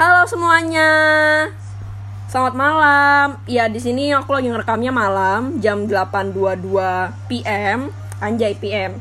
[0.00, 0.88] Halo semuanya.
[2.32, 3.36] Selamat malam.
[3.44, 6.56] Ya di sini aku lagi ngerekamnya malam jam 8.22
[7.28, 8.96] PM, anjay PM.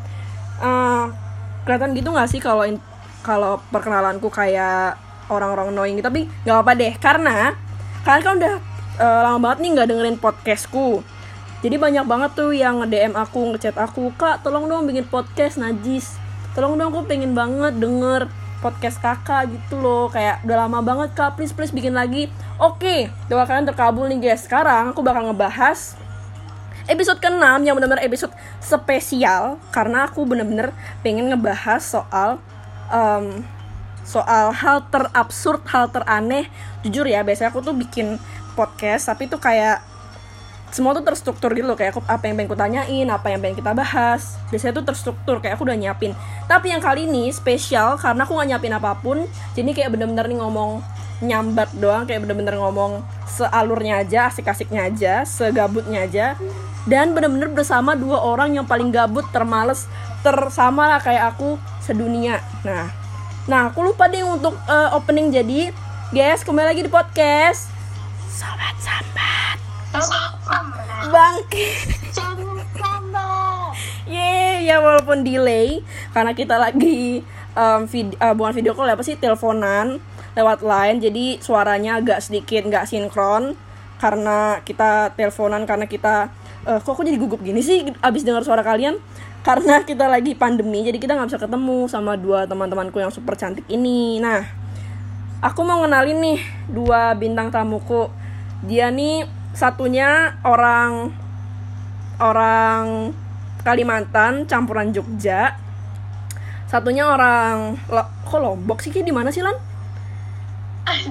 [0.59, 1.05] Eh,
[1.63, 2.67] kelihatan gitu nggak sih kalau
[3.23, 4.99] kalau perkenalanku kayak
[5.31, 7.55] orang-orang annoying gitu, tapi nggak apa-apa deh karena
[8.03, 8.55] kalian kan udah
[8.99, 10.99] eh, lama banget nih nggak dengerin podcastku.
[11.63, 16.19] Jadi banyak banget tuh yang nge-DM aku, ngechat aku, "Kak, tolong dong bikin podcast najis."
[16.59, 18.27] Tolong dong aku pengen banget denger
[18.59, 20.07] podcast kakak gitu loh.
[20.11, 21.35] Kayak udah lama banget kak.
[21.39, 22.27] Please please bikin lagi.
[22.59, 24.45] Oke doa kalian terkabul nih guys.
[24.45, 25.95] Sekarang aku bakal ngebahas
[26.89, 30.73] episode ke-6 yang benar-benar episode spesial karena aku bener-bener
[31.05, 32.41] pengen ngebahas soal
[32.89, 33.45] em,
[34.01, 36.49] soal hal terabsurd hal teraneh.
[36.81, 38.17] Jujur ya biasanya aku tuh bikin
[38.57, 39.85] podcast tapi tuh kayak
[40.69, 41.77] semua tuh terstruktur gitu loh.
[41.77, 44.37] Kayak aku apa yang pengen ku tanyain apa yang pengen kita bahas.
[44.53, 46.13] Biasanya tuh terstruktur kayak aku udah nyiapin.
[46.45, 50.39] Tapi yang kali ini spesial karena aku gak nyiapin apa pun jadi kayak bener-bener nih
[50.41, 50.81] ngomong
[51.19, 56.25] nyambat doang kayak bener-bener ngomong sealurnya aja asik-asiknya aja segabutnya aja.
[56.87, 59.85] Dan bener-bener bersama dua orang yang paling gabut termales
[60.25, 62.39] tersama lah kayak aku sedunia.
[62.63, 62.89] Nah
[63.49, 65.73] nah aku lupa deh untuk eh, opening jadi.
[66.09, 67.69] Guys kembali lagi di podcast.
[68.33, 69.68] Sobat sambat
[71.09, 71.67] bangke
[74.09, 77.21] Yeay, ya walaupun delay karena kita lagi
[77.53, 80.01] um, vid- uh, bukan video call ya, apa sih teleponan
[80.33, 83.53] lewat line jadi suaranya agak sedikit nggak sinkron
[83.99, 86.31] karena kita teleponan karena kita
[86.63, 88.95] eh, kok aku jadi gugup gini sih abis dengar suara kalian?
[89.43, 93.67] Karena kita lagi pandemi jadi kita nggak bisa ketemu sama dua teman-temanku yang super cantik
[93.67, 94.23] ini.
[94.23, 94.47] Nah
[95.43, 96.39] aku mau ngenalin nih
[96.71, 98.07] dua bintang tamuku.
[98.63, 101.11] Dia nih satunya orang
[102.19, 103.11] orang
[103.59, 105.55] Kalimantan campuran Jogja
[106.69, 109.55] satunya orang Lo- kok Lombok sih di mana sih Lan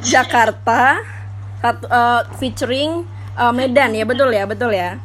[0.03, 0.99] Jakarta
[1.59, 3.03] satu eh, featuring
[3.35, 4.97] eh, Medan ya betul ya betul ya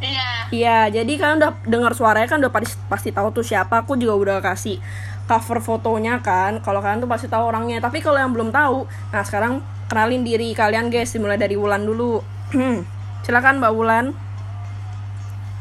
[0.00, 0.28] Iya.
[0.48, 3.84] Iya, jadi kalian udah dengar suaranya kan udah pasti pasti tahu tuh siapa.
[3.84, 4.80] Aku juga udah kasih
[5.28, 6.56] cover fotonya kan.
[6.64, 7.84] Kalau kalian tuh pasti tahu orangnya.
[7.84, 9.60] Tapi kalau yang belum tahu, nah sekarang
[9.90, 11.10] kenalin diri kalian guys.
[11.10, 12.22] Dimulai dari Wulan dulu.
[13.26, 14.06] Silakan Mbak Wulan.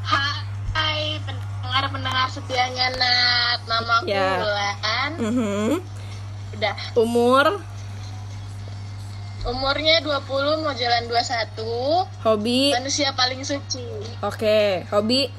[0.06, 3.60] Hai pendengar-pendengar setianya Nat.
[3.66, 4.30] Nama aku Ya.
[4.38, 5.12] Wulan.
[5.18, 5.70] Mhm.
[6.54, 6.76] Udah.
[6.94, 7.46] Umur,
[9.40, 10.20] Umurnya 20
[10.60, 12.04] mau jalan 21.
[12.22, 12.76] hobi.
[12.76, 13.88] Manusia paling suci.
[14.20, 15.32] Oke, hobi.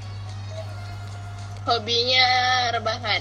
[1.69, 2.27] Hobinya
[2.73, 3.21] rebahan.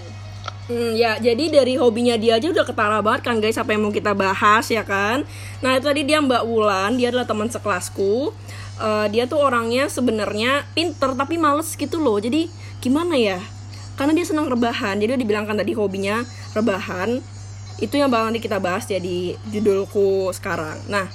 [0.70, 3.90] Hmm, ya, jadi dari hobinya dia aja udah ketara banget kan guys apa yang mau
[3.90, 5.26] kita bahas ya kan.
[5.66, 8.30] Nah itu tadi dia Mbak Wulan, dia adalah teman sekelasku.
[8.78, 12.22] Eh, dia tuh orangnya sebenarnya pinter tapi males gitu loh.
[12.22, 12.54] Jadi
[12.86, 13.42] gimana ya?
[13.98, 16.22] Karena dia senang rebahan, jadi dia dibilangkan tadi hobinya
[16.54, 17.18] rebahan.
[17.82, 20.78] Itu yang bakal nanti kita bahas jadi judulku sekarang.
[20.86, 21.10] Nah,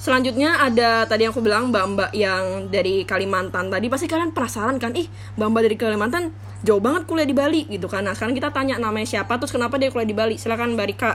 [0.00, 4.96] Selanjutnya ada tadi yang aku bilang mbak-mbak yang dari Kalimantan tadi pasti kalian penasaran kan,
[4.96, 5.04] ih
[5.36, 8.00] mbak-mbak dari Kalimantan jauh banget kuliah di Bali gitu kan.
[8.00, 10.34] Nah sekarang kita tanya namanya siapa, terus kenapa dia kuliah di Bali.
[10.34, 11.12] Silakan Mbak Rika.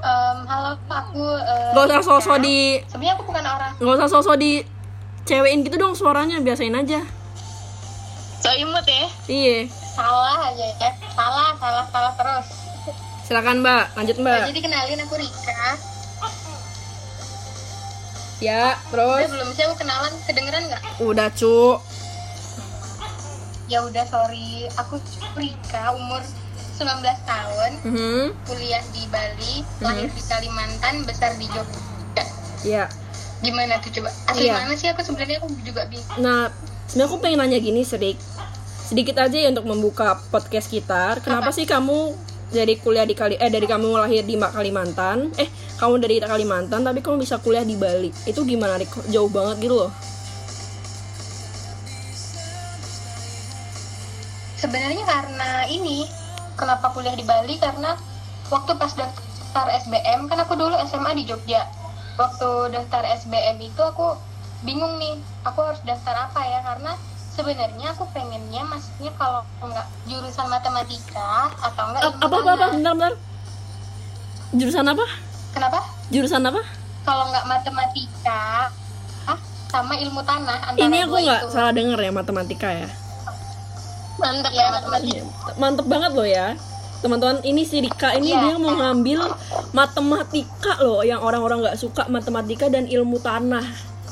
[0.00, 1.20] Em, halo aku.
[1.20, 2.46] eh, Gak usah sosok Rika.
[2.48, 2.56] di,
[2.88, 3.72] Sebenarnya aku bukan orang.
[3.76, 4.52] gak usah sosok di
[5.22, 7.04] cewekin gitu dong suaranya, biasain aja.
[8.40, 9.04] So imut ya.
[9.28, 9.58] Iya.
[9.68, 10.90] Salah aja ya.
[11.12, 12.46] Salah, salah, salah terus.
[13.28, 14.38] Silakan Mbak, lanjut Mbak.
[14.40, 15.60] Nah, jadi kenalin aku Rika.
[18.40, 20.82] Ya, Udah terus belum sih aku kenalan kedengeran nggak?
[20.98, 21.76] udah cu.
[23.66, 24.66] Ya udah sorry.
[24.76, 24.96] Aku
[25.36, 26.24] Rika umur
[26.74, 26.88] 19
[27.22, 27.70] tahun.
[27.84, 28.24] Mhm.
[28.42, 32.24] kuliah di Bali, lahir di Kalimantan, besar di Jogja.
[32.62, 32.84] Ya.
[33.40, 34.08] Gimana tuh coba?
[34.26, 34.56] Asli Iya.
[34.58, 36.18] mana sih aku sebenarnya aku juga bingung.
[36.18, 36.48] Nah,
[36.86, 38.16] sebenarnya aku pengen nanya gini sedik
[38.82, 41.20] sedikit aja ya untuk membuka podcast kita.
[41.20, 42.16] Kenapa sih kamu
[42.50, 45.46] dari kuliah di Kali eh dari kamu lahir di Kalimantan, eh
[45.78, 48.10] kamu dari Kalimantan tapi kamu bisa kuliah di Bali.
[48.26, 48.90] Itu gimana, Rik?
[49.08, 49.90] Jauh banget gitu loh.
[54.60, 56.04] Sebenarnya karena ini,
[56.58, 57.56] kenapa kuliah di Bali?
[57.56, 57.96] Karena
[58.52, 61.64] waktu pas daftar SBM, kan aku dulu SMA di Jogja.
[62.20, 64.18] Waktu daftar SBM itu aku
[64.60, 65.16] bingung nih,
[65.48, 66.60] aku harus daftar apa ya?
[66.60, 66.92] Karena
[67.40, 72.70] sebenarnya aku pengennya maksudnya kalau enggak jurusan matematika atau enggak apa apa apa tanah.
[72.70, 73.14] bentar bentar.
[74.50, 75.06] Jurusan apa?
[75.50, 75.78] Kenapa?
[76.12, 76.62] Jurusan apa?
[77.00, 78.68] kalau nggak matematika
[79.24, 79.38] ah,
[79.72, 81.50] sama ilmu tanah antara Ini aku nggak itu.
[81.50, 82.88] salah denger ya matematika ya.
[84.20, 85.24] mantep ya matematika
[85.56, 86.46] Mantep banget loh ya.
[87.00, 88.52] Teman-teman, ini si Rika ini Iya.
[88.52, 89.24] dia mau ngambil
[89.72, 93.64] matematika loh yang orang-orang nggak suka matematika dan ilmu tanah.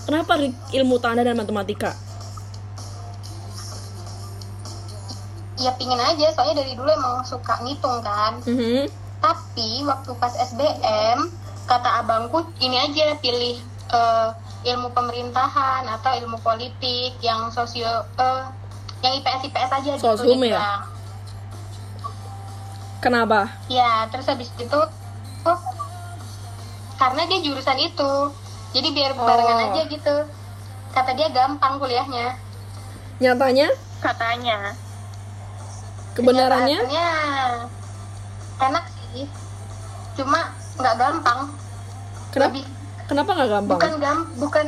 [0.08, 0.40] Kenapa
[0.72, 1.92] ilmu tanah dan matematika?
[5.58, 8.86] Ya pingin aja soalnya dari dulu emang suka ngitung kan Mhm.
[9.18, 11.26] tapi waktu pas SBM
[11.66, 13.58] kata abangku ini aja pilih
[13.88, 14.28] eh,
[14.64, 18.42] ilmu pemerintahan atau ilmu politik yang sosio eh,
[18.98, 20.70] yang IPS IPS aja gitu Sosum dia ya?
[22.98, 23.46] Kenapa?
[23.68, 24.80] Ya, terus habis itu
[25.44, 25.58] oh,
[26.98, 28.12] karena dia jurusan itu.
[28.68, 29.22] Jadi biar Oh.
[29.22, 30.16] barengan aja gitu.
[30.90, 32.34] Kata dia gampang kuliahnya.
[33.18, 34.74] Nyatanya Katanya.
[36.18, 36.78] Kebenarannya
[38.58, 39.24] enak sih.
[40.18, 41.40] Cuma nggak gampang.
[42.28, 42.64] kenapa Lebih
[43.06, 43.78] kenapa nggak gampang?
[43.78, 44.66] bukan gam bukan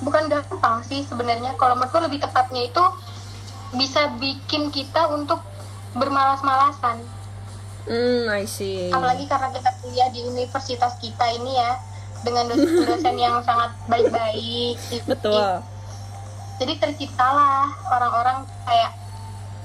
[0.00, 1.52] bukan gampang sih sebenarnya.
[1.54, 2.84] Kalau menurutku lebih tepatnya itu
[3.74, 5.44] bisa bikin kita untuk
[5.92, 7.04] bermalas-malasan.
[7.84, 8.88] Hmm, I see.
[8.88, 11.76] apalagi karena kita kuliah di universitas kita ini ya
[12.24, 15.60] dengan dosen-dosen yang sangat baik-baik Betul.
[16.56, 18.96] jadi terciptalah orang-orang kayak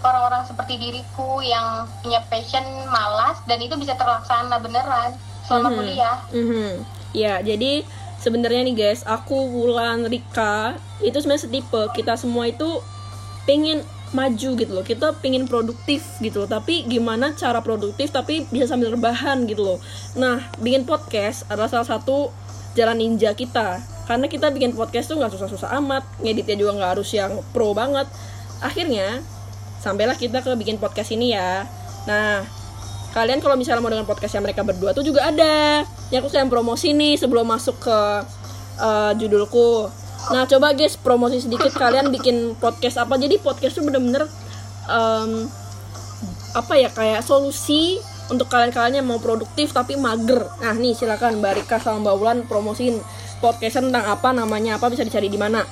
[0.02, 5.78] orang-orang seperti diriku yang punya passion malas dan itu bisa terlaksana beneran selama Mhm.
[5.78, 6.70] kuliah Mhm.
[7.10, 7.82] Ya, jadi
[8.22, 12.84] sebenarnya nih guys, aku Wulan Rika itu sebenarnya setipe kita semua itu
[13.44, 14.86] pengen maju gitu loh.
[14.86, 16.50] Kita pengen produktif gitu loh.
[16.50, 19.80] Tapi gimana cara produktif tapi bisa sambil rebahan gitu loh.
[20.14, 22.30] Nah, bikin podcast adalah salah satu
[22.74, 23.82] jalan ninja kita.
[24.06, 28.06] Karena kita bikin podcast tuh nggak susah-susah amat, ngeditnya juga nggak harus yang pro banget.
[28.60, 29.22] Akhirnya
[29.80, 31.64] sampailah kita ke bikin podcast ini ya.
[32.06, 32.44] Nah,
[33.16, 35.84] kalian kalau misalnya mau dengan podcast yang mereka berdua tuh juga ada.
[36.14, 38.00] Yang aku sedang promosi nih sebelum masuk ke
[38.80, 39.90] eh, judulku.
[40.30, 43.18] Nah coba guys promosi sedikit kalian bikin podcast apa.
[43.18, 44.30] Jadi podcast tuh bener-bener
[44.86, 45.48] em,
[46.54, 47.98] apa ya kayak solusi
[48.30, 50.46] untuk kalian-kalian yang mau produktif tapi mager.
[50.62, 53.02] Nah nih silakan Mbak Rika sama Mbak Wulan promosiin
[53.42, 55.66] podcast tentang apa namanya apa bisa dicari di mana.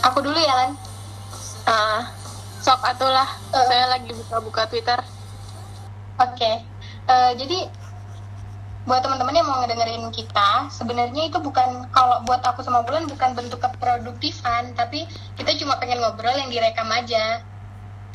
[0.00, 0.89] Aku dulu ya Lan
[1.70, 2.10] Ah,
[2.58, 3.30] sok atulah.
[3.54, 4.98] Saya lagi buka-buka Twitter.
[6.18, 6.66] Oke,
[7.10, 7.66] Eh, jadi
[8.86, 13.34] buat teman-teman yang mau ngedengerin kita, sebenarnya itu bukan kalau buat aku sama Bulan bukan
[13.34, 17.42] bentuk keproduktifan, tapi kita cuma pengen ngobrol yang direkam aja.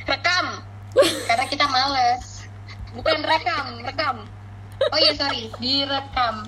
[0.07, 0.63] Rekam,
[1.27, 2.47] karena kita males.
[2.95, 4.15] Bukan rekam, rekam.
[4.95, 6.47] Oh iya sorry, direkam.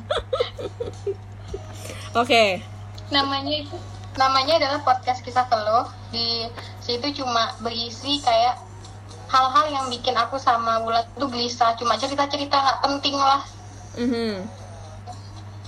[2.15, 2.44] oke
[3.12, 3.75] Namanya itu
[4.15, 5.88] namanya adalah podcast kisah keluh.
[6.09, 6.48] Di
[6.80, 8.57] situ cuma berisi kayak
[9.27, 11.75] hal-hal yang bikin aku sama Bulan tuh gelisah.
[11.75, 13.42] Cuma cerita-cerita nggak penting lah.
[13.98, 14.48] Mhm.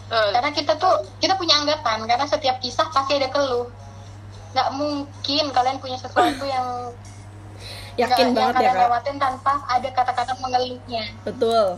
[0.10, 0.34] Betul.
[0.34, 3.70] karena kita tuh kita punya anggapan karena setiap kisah pasti ada keluh
[4.58, 6.90] nggak mungkin kalian punya sesuatu yang
[7.94, 11.78] yakin nggak- banget yang ya kalian kak lewatin tanpa ada kata-kata mengeluhnya betul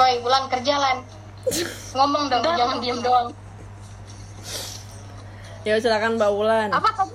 [0.00, 0.96] woi bulan kerja lan
[2.00, 3.28] ngomong dong jangan diem doang
[5.66, 7.12] ya silakan Mbak Wulan Apa tadi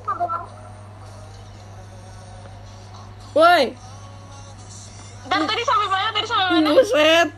[3.31, 3.63] woi
[5.31, 6.09] Dan tadi sampai mana?
[6.12, 6.68] Tadi sampai mana?
[6.75, 7.30] buset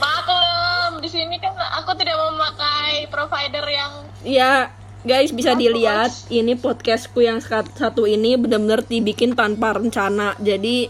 [0.00, 3.92] Maklum, di sini kan aku tidak memakai provider yang
[4.24, 4.72] Ya,
[5.04, 10.36] guys bisa dilihat ini podcastku yang satu ini benar-benar dibikin tanpa rencana.
[10.40, 10.88] Jadi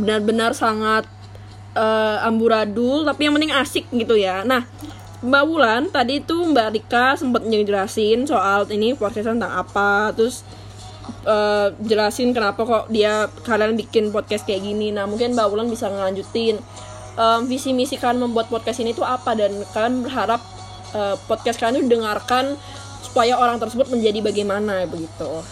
[0.00, 1.08] benar-benar sangat
[1.72, 4.44] eh, amburadul tapi yang penting asik gitu ya.
[4.44, 4.64] Nah,
[5.20, 10.40] Mbak Wulan tadi tuh Mbak Rika sempat ngejelasin soal ini podcast tentang apa, terus
[11.28, 14.88] eh, jelasin kenapa kok dia kalian bikin podcast kayak gini.
[14.96, 16.56] Nah, mungkin Mbak Wulan bisa ngelanjutin
[17.20, 20.40] em, visi misi kalian membuat podcast ini tuh apa dan kalian berharap
[20.96, 22.56] eh, podcast kalian itu didengarkan
[23.04, 25.44] supaya orang tersebut menjadi bagaimana begitu.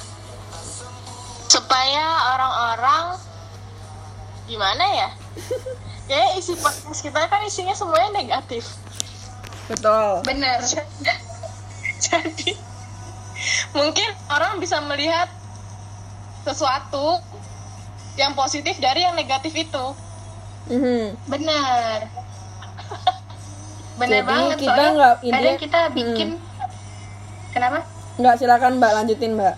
[1.48, 2.04] supaya
[2.36, 3.16] orang-orang
[4.48, 5.08] gimana ya?
[6.12, 8.64] ya isi podcast kita kan isinya semuanya negatif.
[9.68, 10.24] Betul.
[10.24, 10.58] bener
[12.08, 12.50] Jadi
[13.70, 15.28] mungkin orang bisa melihat
[16.42, 17.20] sesuatu
[18.14, 19.84] yang positif dari yang negatif itu.
[20.68, 21.16] Mhm.
[21.26, 22.12] bener
[23.96, 26.28] bener Jadi banget kita soalnya nggak- kadang kita bikin
[27.50, 27.78] kenapa
[28.16, 29.56] Nggak silakan Mbak lanjutin Mbak.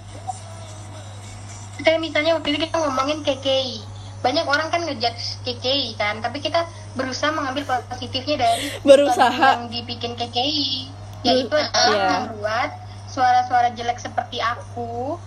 [1.81, 3.81] kayak misalnya waktu itu kita ngomongin KKI
[4.21, 9.57] banyak orang kan ngejudge KKI kan tapi kita berusaha mengambil positifnya dari Berusaha.
[9.57, 10.93] yang dibikin KKI
[11.25, 12.09] yaitu adalah iya.
[12.29, 12.71] membuat
[13.11, 15.19] suara-suara jelek seperti aku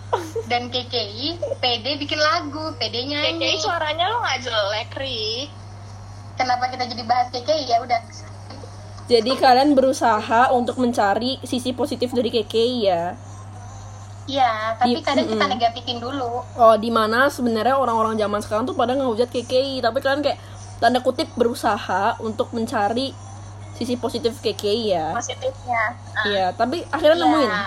[0.50, 5.50] dan KKI PD bikin lagu PD nyanyi KKI suaranya lo nggak jelek, Ri.
[6.38, 8.00] kenapa kita jadi bahas KKI ya udah
[9.04, 13.12] Jadi kalian berusaha untuk mencari sisi positif dari KKI ya.
[14.24, 15.52] Iya, tapi Di- kadang kita mm-mm.
[15.52, 16.40] negatifin dulu.
[16.56, 20.40] Oh, di mana sebenarnya orang-orang zaman sekarang tuh pada ngehujat KKI, tapi kalian kayak
[20.80, 23.12] tanda kutip berusaha untuk mencari
[23.76, 25.12] sisi positif KKI ya.
[25.12, 25.82] Positifnya.
[26.16, 27.52] Nah, Iya, tapi akhirnya nemuin.
[27.52, 27.64] Iya.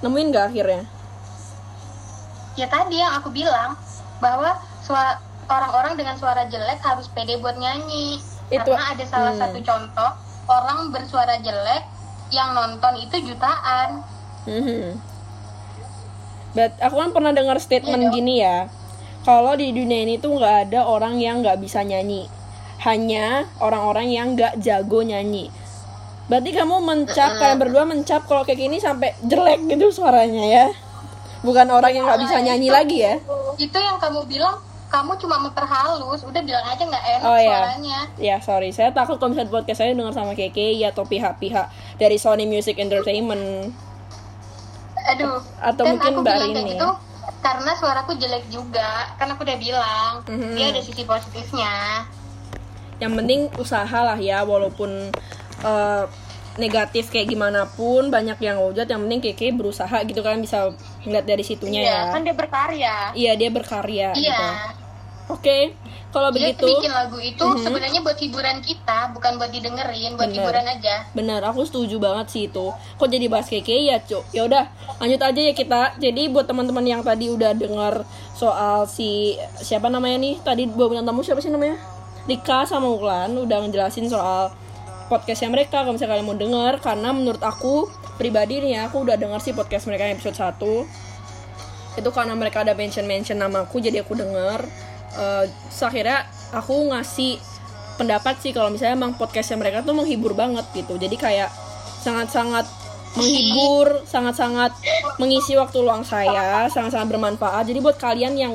[0.00, 0.82] nemuin nggak akhirnya
[2.54, 3.72] ya tadi yang aku bilang
[4.20, 4.52] bahwa
[4.84, 5.16] suara
[5.48, 8.20] orang-orang dengan suara jelek harus pede buat nyanyi
[8.52, 9.40] Itu- karena ada salah hmm.
[9.40, 10.10] satu contoh
[10.46, 11.82] orang bersuara jelek
[12.30, 14.00] yang nonton itu jutaan
[14.44, 15.00] Mhm.
[16.54, 18.14] But aku kan pernah dengar statement dong.
[18.14, 18.70] gini ya.
[19.24, 22.28] Kalau di dunia ini tuh nggak ada orang yang nggak bisa nyanyi.
[22.84, 25.48] Hanya orang-orang yang nggak jago nyanyi.
[26.28, 30.66] Berarti kamu mencap, kalian berdua mencap kalau kayak gini sampai jelek gitu suaranya ya.
[31.40, 33.16] Bukan orang yang nggak bisa nyanyi lagi ya.
[33.54, 34.58] itu yang kamu bilang
[34.94, 37.50] kamu cuma memperhalus udah bilang aja nggak enak Oh, iya.
[37.50, 42.14] suaranya Ya sorry, saya takut kalau misalnya podcast saya dengar sama KKI atau pihak-pihak dari
[42.14, 43.74] Sony Music Entertainment.
[45.04, 46.70] aduh Atau dan mungkin aku Mbak kayak Rini.
[46.70, 46.88] gitu
[47.40, 50.54] karena suaraku jelek juga kan aku udah bilang Mhm.
[50.54, 52.06] dia ada sisi positifnya
[52.96, 55.12] yang penting usaha lah ya walaupun
[55.60, 56.04] eh,
[56.54, 60.70] negatif kayak gimana pun banyak yang hujat yang penting Keke berusaha gitu kan bisa
[61.02, 62.94] ngeliat dari situnya Iya, ya kan dia berkarya.
[63.12, 64.46] iya dia berkarya gitu
[65.30, 65.58] oke
[66.14, 70.46] kalau dia begitu bikin lagu itu sebenarnya buat hiburan kita bukan buat didengerin buat Bener.
[70.46, 70.94] hiburan aja.
[71.10, 72.70] Benar aku setuju banget sih itu.
[72.70, 73.74] Kok jadi bahas Keke?
[73.74, 74.22] Ya cuk.
[74.30, 74.70] Ya udah
[75.02, 75.98] lanjut aja ya kita.
[75.98, 78.06] Jadi buat teman-teman yang tadi udah dengar
[78.38, 80.34] soal si siapa namanya nih?
[80.38, 81.82] Tadi bawa bintang tamu siapa sih namanya?
[82.30, 84.54] Rika sama Uklan udah ngejelasin soal
[85.10, 86.72] podcastnya mereka kalau misalnya kalian mau denger.
[86.78, 87.90] Karena menurut aku
[88.22, 90.62] pribadi nih ya aku udah denger sih podcast mereka episode 1
[91.94, 94.66] itu karena mereka ada mention mention namaku jadi aku denger
[95.14, 97.38] Eh, terus akhirnya aku ngasih
[97.94, 100.98] pendapat sih kalau misalnya emang podcastnya mereka tuh menghibur banget gitu.
[100.98, 101.50] Jadi kayak
[102.02, 102.66] sangat-sangat
[103.14, 104.74] menghibur sangat-sangat
[105.22, 107.70] mengisi waktu luang saya sangat-sangat bermanfaat.
[107.70, 108.54] Jadi buat kalian yang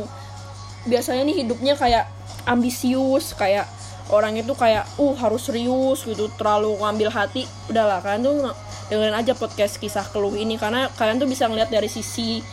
[0.84, 2.12] biasanya nih hidupnya kayak
[2.44, 3.68] ambisius kayak
[4.12, 8.36] orang itu kayak uh harus serius gitu terlalu ngambil hati udahlah kalian tuh
[8.90, 10.60] dengerin aja podcast kisah keluh ini.
[10.60, 12.44] Karena kalian tuh bisa ngeliat dari sisi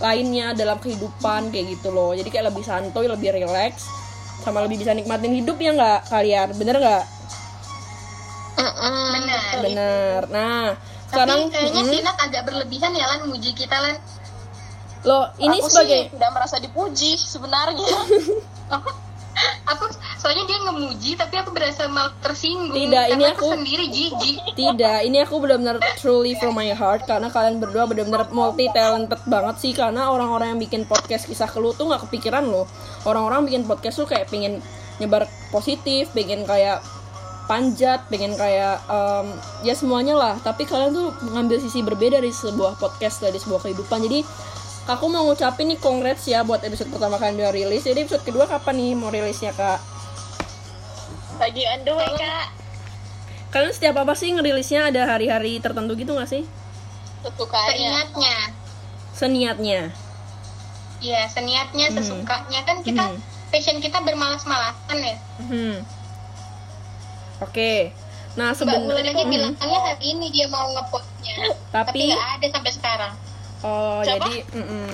[0.00, 2.12] lainnya dalam kehidupan kayak gitu loh.
[2.12, 3.88] Jadi kayak lebih santuy lebih relax
[4.44, 6.48] sama lebih bisa nikmatin hidup ya nggak kalian?
[6.56, 7.04] Bener nggak?
[8.56, 10.20] Benar bener.
[10.28, 10.66] Nah
[11.06, 13.96] tapi sekarang kayaknya mm, Sinat agak berlebihan ya Lan muji kita Lan.
[15.06, 17.94] Lo ini aku sebagai sih tidak merasa dipuji sebenarnya.
[19.36, 19.84] aku aku
[20.16, 24.98] soalnya dia ngemuji tapi aku berasa mal tersinggung Tidak, ini karena aku- sendiri jijik Tidak,
[25.04, 29.72] ini aku benar-benar truly from my heart karena kalian berdua benar-benar multi talented banget sih
[29.76, 32.64] karena orang-orang yang bikin podcast kisah keluh tuh nggak kepikiran loh.
[33.04, 34.58] Orang-orang bikin podcast tuh kayak pengen
[34.96, 36.80] nyebar positif, pengen kayak
[37.46, 39.26] panjat, pengen kayak em,
[39.62, 40.34] ya semuanya lah.
[40.40, 44.02] Tapi kalian tuh mengambil sisi berbeda dari sebuah podcast dari sebuah kehidupan.
[44.02, 44.20] Jadi
[44.86, 47.82] aku mau ngucapin nih congrats ya buat episode pertama kalian udah rilis.
[47.82, 49.82] Jadi episode kedua kapan nih mau rilisnya kak?
[51.36, 52.46] Lagi on the way kak.
[53.48, 56.42] Kalian setiap apa sih ngerilisnya ada hari-hari tertentu gitu nggak sih?
[57.20, 57.74] Kesukaannya.
[57.74, 58.36] seniatnya
[59.10, 59.82] Seniatnya.
[60.96, 61.96] Iya seniatnya Hmm.
[61.96, 63.20] sesukanya kan kita Hmm.
[63.46, 65.76] passion kita bermalas-malasan ya Hmm.
[67.38, 67.92] Oke.
[68.34, 71.36] Nah, Mbak Wulan sebenarnya aja bilangnya hari ini dia mau ngepostnya
[71.68, 73.12] tapi Tapi- nggak ada sampai sekarang
[73.66, 74.22] oh, Siapa?
[74.22, 74.90] jadi mm-mm.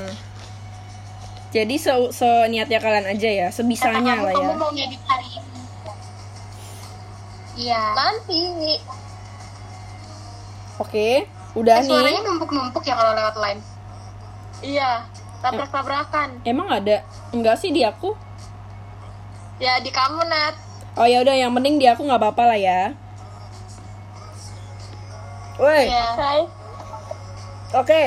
[1.53, 4.57] Jadi se seniatnya kalian aja ya, sebisanya kamu, lah kamu ya.
[4.57, 5.61] mau ngedit hari ini
[7.61, 8.41] iya Nanti.
[10.79, 12.27] Oke, udah Eh, suaranya nih.
[12.27, 13.61] numpuk-numpuk ya kalau lewat line
[14.63, 15.05] Iya.
[15.41, 16.41] Tabrak-tabrakan.
[16.43, 17.03] Emang ada?
[17.29, 18.15] Enggak sih di aku.
[19.59, 20.55] Ya di kamu Nat.
[20.95, 22.81] Oh ya udah, yang penting di aku nggak apa-apa lah ya.
[25.55, 26.07] Woi, Iya.
[26.17, 26.41] Hai.
[27.75, 28.03] oke.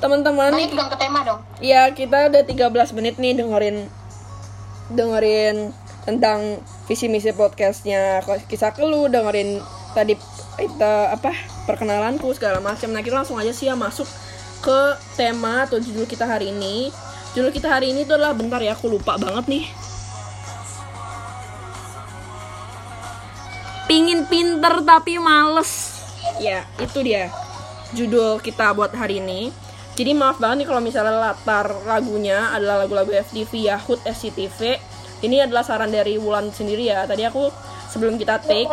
[0.00, 1.44] Teman-teman, dong ke tema dong.
[1.60, 3.84] Ya kita udah 13 menit nih dengerin
[4.88, 5.76] dengerin
[6.08, 9.60] tentang visi misi podcastnya kisah keluh dengerin
[9.92, 10.16] tadi
[10.56, 11.36] itu apa
[11.68, 12.88] perkenalanku segala macam.
[12.96, 14.08] Nah kita langsung aja sih ya masuk
[14.64, 14.80] ke
[15.20, 16.88] tema atau judul kita hari ini.
[17.36, 19.64] Judul kita hari ini tuh adalah bentar ya aku lupa banget nih.
[23.84, 26.00] Pingin pinter tapi males.
[26.40, 27.28] Ya itu dia
[27.92, 29.52] judul kita buat hari ini
[30.00, 34.80] jadi maaf banget nih kalau misalnya latar lagunya adalah lagu-lagu FTV Yahut SCTV
[35.20, 37.04] ini adalah saran dari Wulan sendiri ya.
[37.04, 37.52] Tadi aku
[37.92, 38.64] sebelum kita take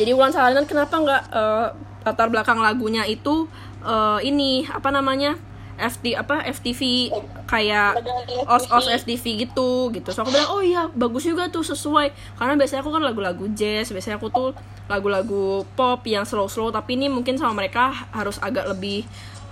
[0.00, 1.66] jadi Wulan saranin kenapa nggak eh,
[2.08, 3.44] latar belakang lagunya itu
[3.84, 5.36] eh, ini apa namanya
[5.76, 7.12] FT apa FTV
[7.44, 8.00] kayak
[8.48, 10.08] os os FTV gitu gitu.
[10.08, 12.40] So aku bilang oh iya bagus juga tuh sesuai.
[12.40, 14.56] Karena biasanya aku kan lagu-lagu jazz biasanya aku tuh
[14.88, 19.04] lagu-lagu pop yang slow slow tapi ini mungkin sama mereka harus agak lebih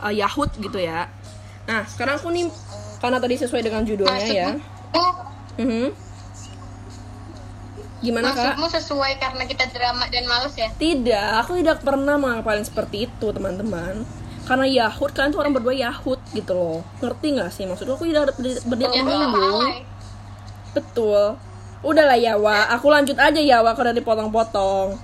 [0.02, 1.06] eh, yahut gitu ya.
[1.64, 2.50] Nah sekarang aku nih
[2.98, 4.48] karena tadi sesuai dengan judulnya ya.
[4.54, 5.10] Maksudmu?
[5.52, 5.86] Mhm.
[8.02, 8.58] gimana kak?
[8.58, 10.66] Maksudmu sesuai karena kita drama dan males ya?
[10.74, 14.02] Tidak, aku tidak pernah mengapalin seperti itu, teman-teman.
[14.42, 16.82] karena Yahut kalian tuh orang berdua Yahut gitu loh.
[16.98, 17.62] Ngerti nggak sih?
[17.62, 19.86] Maksud aku tidak Ternyata menyinggung alay.
[20.74, 21.38] betul.
[21.80, 22.74] Udahlah Yawa.
[22.74, 24.98] Aku lanjut aja Yawa kalau dipotong-potong.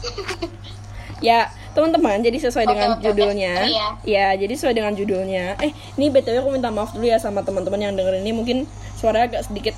[1.20, 3.02] Ya teman-teman jadi sesuai Oke, dengan oke.
[3.06, 3.54] judulnya.
[3.66, 3.86] Iya.
[4.02, 5.58] ya jadi sesuai dengan judulnya.
[5.62, 8.32] Eh ini btw aku minta maaf dulu ya sama teman-teman yang dengerin ini.
[8.34, 8.58] Mungkin
[8.98, 9.74] suaranya agak sedikit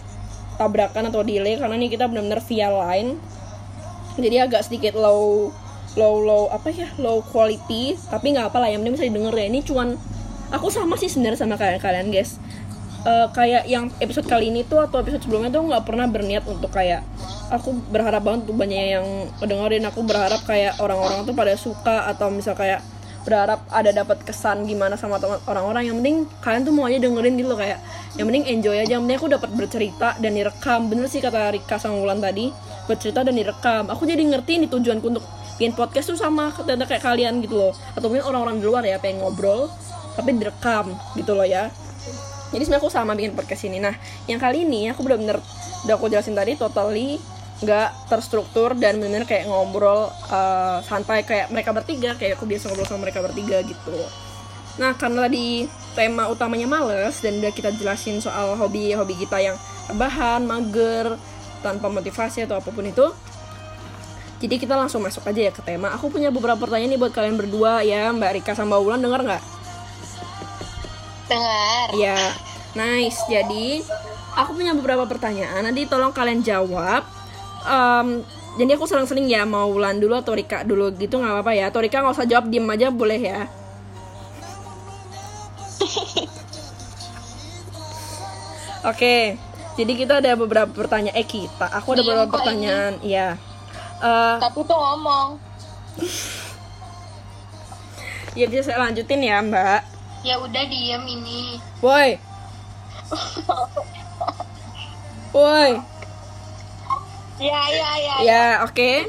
[0.56, 3.20] tabrakan atau delay karena ini kita benar-benar via line.
[4.16, 5.52] Jadi agak sedikit low
[5.92, 7.96] low low apa ya low quality.
[8.08, 9.46] Tapi nggak apa lah yang penting bisa didengar ya.
[9.52, 9.88] Ini cuman
[10.52, 12.36] aku sama sih sebenarnya sama kalian kalian guys
[13.02, 16.70] Eh, kayak yang episode kali ini tuh atau episode sebelumnya tuh nggak pernah berniat untuk
[16.70, 17.02] kayak
[17.50, 19.06] aku berharap banget tuh banyak yang
[19.42, 19.82] dengerin.
[19.90, 22.78] Aku berharap kayak orang-orang tuh pada suka atau misal kayak
[23.26, 25.90] berharap ada dapat kesan gimana sama teman orang-orang.
[25.90, 26.16] Yang penting
[26.46, 27.78] kalian tuh mau aja dengerin gitu loh kayak
[28.14, 28.90] yang penting enjoy aja.
[28.94, 30.80] Yang penting aku dapat bercerita dan direkam.
[30.86, 32.54] Bener sih kata Rika sama Wulan tadi
[32.86, 33.90] bercerita dan direkam.
[33.90, 35.26] Aku jadi ngerti ini tujuanku untuk
[35.58, 37.74] bikin podcast tuh sama kayak kalian gitu loh.
[37.98, 39.66] Atau mungkin orang-orang di luar ya pengen ngobrol
[40.12, 41.72] tapi direkam gitu loh ya
[42.52, 43.80] jadi sebenarnya aku sama bikin podcast ini.
[43.80, 43.96] Nah
[44.28, 45.40] yang kali ini aku bener-bener
[45.88, 47.16] udah aku jelasin tadi totally
[47.64, 52.86] nggak terstruktur dan bener-bener kayak ngobrol eh, santai kayak mereka bertiga kayak aku biasa ngobrol
[52.86, 53.96] sama mereka bertiga gitu.
[54.76, 55.64] Nah karena tadi
[55.96, 59.56] tema utamanya males dan udah kita jelasin soal hobi-hobi kita yang
[59.88, 61.16] rebahan mager
[61.64, 63.06] tanpa motivasi atau apa pun itu
[64.42, 65.94] jadi kita langsung masuk aja ya ke tema.
[65.94, 69.51] Aku punya beberapa pertanyaan nih buat kalian berdua ya mbak Rika sama Wulan denger nggak
[71.32, 72.18] dengar Ya,
[72.76, 73.24] nice.
[73.28, 73.82] Jadi,
[74.36, 75.64] aku punya beberapa pertanyaan.
[75.64, 77.04] Nanti tolong kalian jawab.
[77.62, 78.26] Em,
[78.60, 81.72] jadi aku sering-sering ya mau Wulan dulu atau Rika dulu gitu nggak apa-apa ya.
[81.72, 83.48] Atau Rika nggak usah jawab, diem aja boleh ya.
[88.82, 89.38] Oke,
[89.78, 91.16] jadi kita ada beberapa pertanyaan.
[91.16, 92.98] Eh kita, aku ada Diem beberapa pertanyaan.
[93.00, 93.38] Iya.
[94.02, 95.38] Eh, Tapi tuh ngomong.
[98.38, 99.91] ya bisa saya lanjutin ya Mbak.
[100.22, 102.14] Ya udah diem ini Woi.
[105.34, 105.72] Woi.
[107.42, 108.14] Ya, ya, ya.
[108.22, 109.08] Ya, oke.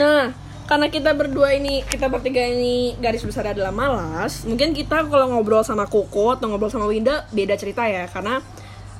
[0.00, 0.32] Nah,
[0.64, 5.60] karena kita berdua ini, kita bertiga ini garis besar adalah malas, mungkin kita kalau ngobrol
[5.60, 8.40] sama Koko atau ngobrol sama Winda beda cerita ya, karena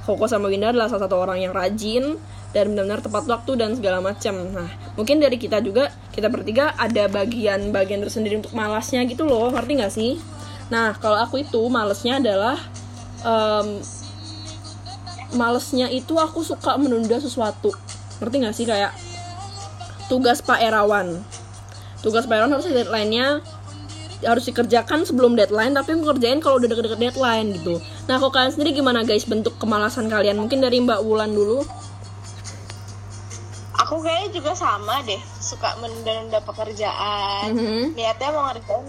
[0.04, 2.20] Koko sama Winda adalah salah satu orang yang rajin
[2.52, 4.34] dan benar-benar tepat waktu dan segala macam.
[4.52, 9.72] Nah, mungkin dari kita juga, kita bertiga ada bagian-bagian tersendiri untuk malasnya gitu loh, ngerti
[9.80, 10.20] nggak sih?
[10.66, 12.58] Nah, kalau aku itu malesnya adalah
[13.22, 13.78] em,
[15.34, 17.70] malesnya itu aku suka menunda sesuatu.
[18.18, 18.66] Ngerti gak sih?
[18.66, 18.92] Kayak
[20.10, 21.22] tugas Pak Erawan.
[22.02, 23.42] Tugas Pak Erawan harus deadline-nya
[24.24, 27.76] harus dikerjakan sebelum deadline tapi aku kerjain kalau udah deket-deket deadline gitu.
[28.08, 30.40] Nah kalau kalian sendiri gimana guys bentuk kemalasan kalian?
[30.40, 31.60] Mungkin dari Mbak Wulan dulu.
[33.76, 37.54] Aku kayaknya juga sama deh, suka menunda-nunda pekerjaan.
[37.54, 37.82] Mhm.
[37.92, 38.88] Niatnya mau ngerjain,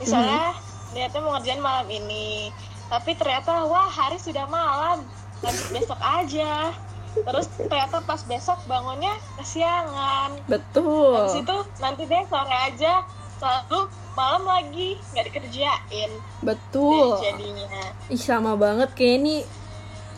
[0.00, 0.56] misalnya
[0.94, 2.54] niatnya mau ngerjain malam ini,
[2.88, 5.02] tapi ternyata wah hari sudah malam,
[5.42, 6.70] lanjut besok aja.
[7.14, 10.34] Terus ternyata pas besok bangunnya kesiangan.
[10.50, 13.06] betul Habis itu nanti deh sore aja,
[13.38, 13.86] lalu
[14.18, 16.10] malam lagi nggak dikerjain.
[16.42, 17.84] betul Deh jadinya.
[18.10, 19.36] Ih sama banget kayak ini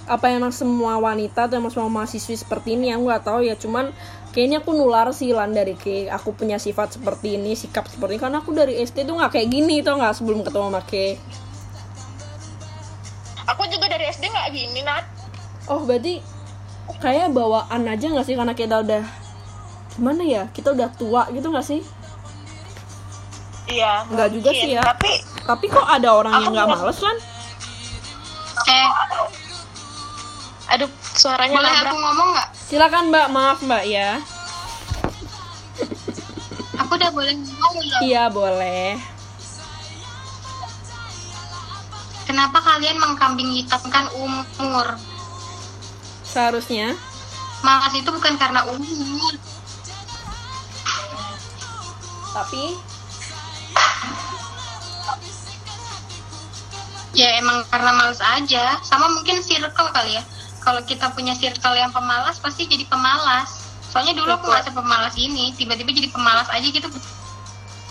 [0.07, 3.91] apa emang semua wanita atau emang semua mahasiswi seperti ini aku nggak tahu ya cuman
[4.37, 8.23] kayaknya aku nular sih lan dari ke aku punya sifat seperti ini sikap seperti ini.
[8.23, 11.17] Karena aku dari SD tuh nggak kayak gini tau nggak sebelum ketemu sama Ke.
[13.49, 15.09] Aku juga dari SD nggak gini, Nat.
[15.73, 16.21] oh berarti
[17.01, 18.37] kayak bawaan aja nggak sih?
[18.37, 19.03] Karena kita udah
[19.97, 21.81] gimana ya kita udah tua gitu nggak sih?
[23.73, 24.05] Iya.
[24.13, 24.85] Nggak juga sih ya.
[24.85, 25.13] Tapi
[25.49, 27.17] tapi kok ada orang yang nggak males lan?
[28.69, 28.89] Eh.
[30.77, 31.89] Aduh suaranya boleh nabrak.
[31.89, 32.49] aku ngomong nggak?
[32.69, 33.27] Silakan mbak.
[33.33, 34.11] Maaf mbak ya.
[36.77, 38.01] Aku udah boleh ngomong belum?
[38.05, 39.01] Iya boleh.
[42.29, 44.13] Kenapa kalian mengkambing hitamkan
[44.61, 45.01] umur?
[46.27, 46.93] Seharusnya.
[47.65, 49.35] Malas itu bukan karena umur.
[52.37, 52.77] Tapi
[57.17, 58.77] ya emang karena males aja.
[58.85, 60.36] Sama mungkin circle kali ya
[60.67, 63.71] kalau kita punya circle yang pemalas pasti jadi pemalas.
[63.95, 66.91] Soalnya dulu aku nggak pemalas ini tiba-tiba jadi pemalas aja gitu.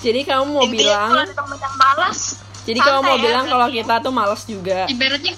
[0.03, 1.09] Jadi kamu mau Intinya bilang
[1.39, 2.19] kalau yang malas
[2.67, 4.79] Jadi kamu mau ya, bilang kalau kita tuh males juga.
[4.91, 5.33] ibaratnya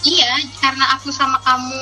[0.00, 0.32] iya
[0.64, 1.76] karena aku sama kamu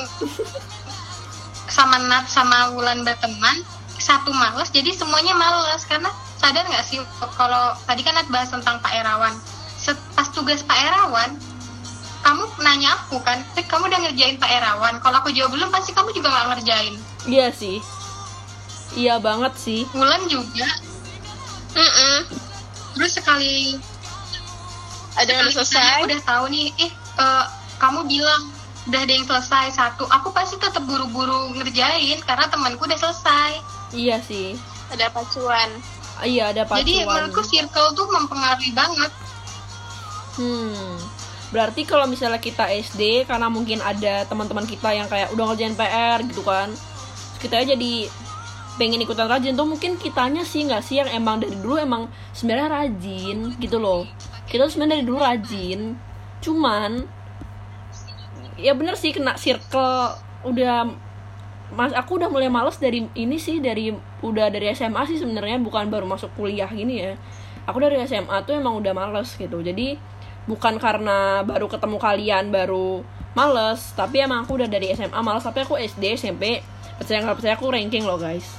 [1.79, 3.63] sama Nat sama Wulan berteman
[3.95, 6.99] satu males jadi semuanya males karena sadar nggak sih
[7.39, 9.33] kalau tadi kan Nat bahas tentang Pak Erawan.
[10.13, 11.39] Pas tugas Pak Erawan
[12.19, 14.95] kamu nanya aku kan "Eh, kamu udah ngerjain Pak Erawan?
[14.99, 16.95] Kalau aku jawab belum pasti kamu juga nggak ngerjain.
[17.25, 17.77] Iya sih.
[18.95, 19.85] Iya banget sih.
[19.93, 20.67] Wulan juga.
[21.69, 22.17] Mm-mm.
[22.97, 23.77] terus sekali
[25.15, 26.03] ada yang selesai?
[26.03, 27.43] Aku udah tahu nih eh eh,
[27.77, 28.49] kamu bilang
[28.89, 30.03] udah ada yang selesai satu.
[30.09, 33.51] Aku pasti tetap buru-buru ngerjain karena temanku udah selesai.
[33.93, 34.57] Iya sih.
[34.89, 35.69] Ada pacuan.
[36.19, 36.83] Iya ada pacuan.
[36.83, 39.11] jadi menurutku circle tuh mempengaruhi banget.
[40.35, 40.97] Hmm.
[41.49, 46.21] Berarti kalau misalnya kita SD karena mungkin ada teman-teman kita yang kayak udah ngerjain PR
[46.29, 46.69] gitu kan.
[47.41, 48.05] Kita jadi
[48.77, 52.69] pengen ikutan rajin tuh mungkin kitanya sih nggak sih yang emang dari dulu emang sebenarnya
[52.69, 54.05] rajin gitu loh.
[54.45, 55.97] Kita sebenarnya dari dulu rajin.
[56.39, 56.91] Cuman
[58.55, 60.87] ya bener sih kena circle udah
[61.69, 63.93] Mas aku udah mulai males dari ini sih dari
[64.25, 67.13] udah dari SMA sih sebenarnya bukan baru masuk kuliah gini ya.
[67.69, 69.61] Aku dari SMA tuh emang udah males gitu.
[69.61, 69.93] Jadi
[70.49, 73.05] bukan karena baru ketemu kalian baru
[73.37, 75.45] males tapi emang aku udah dari SMA males.
[75.45, 76.65] Tapi aku SD SMP
[76.97, 78.49] percaya nggak percaya aku ranking loh guys.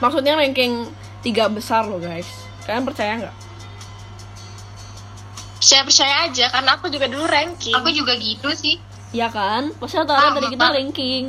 [0.00, 0.88] Maksudnya ranking
[1.20, 2.24] tiga besar loh guys.
[2.64, 3.36] Kalian percaya nggak?
[5.60, 7.76] Percaya percaya aja karena aku juga dulu ranking.
[7.76, 8.80] Aku juga gitu sih.
[9.12, 9.76] Ya kan?
[9.76, 11.24] Pasti rata-rata Ah, dari kita ranking.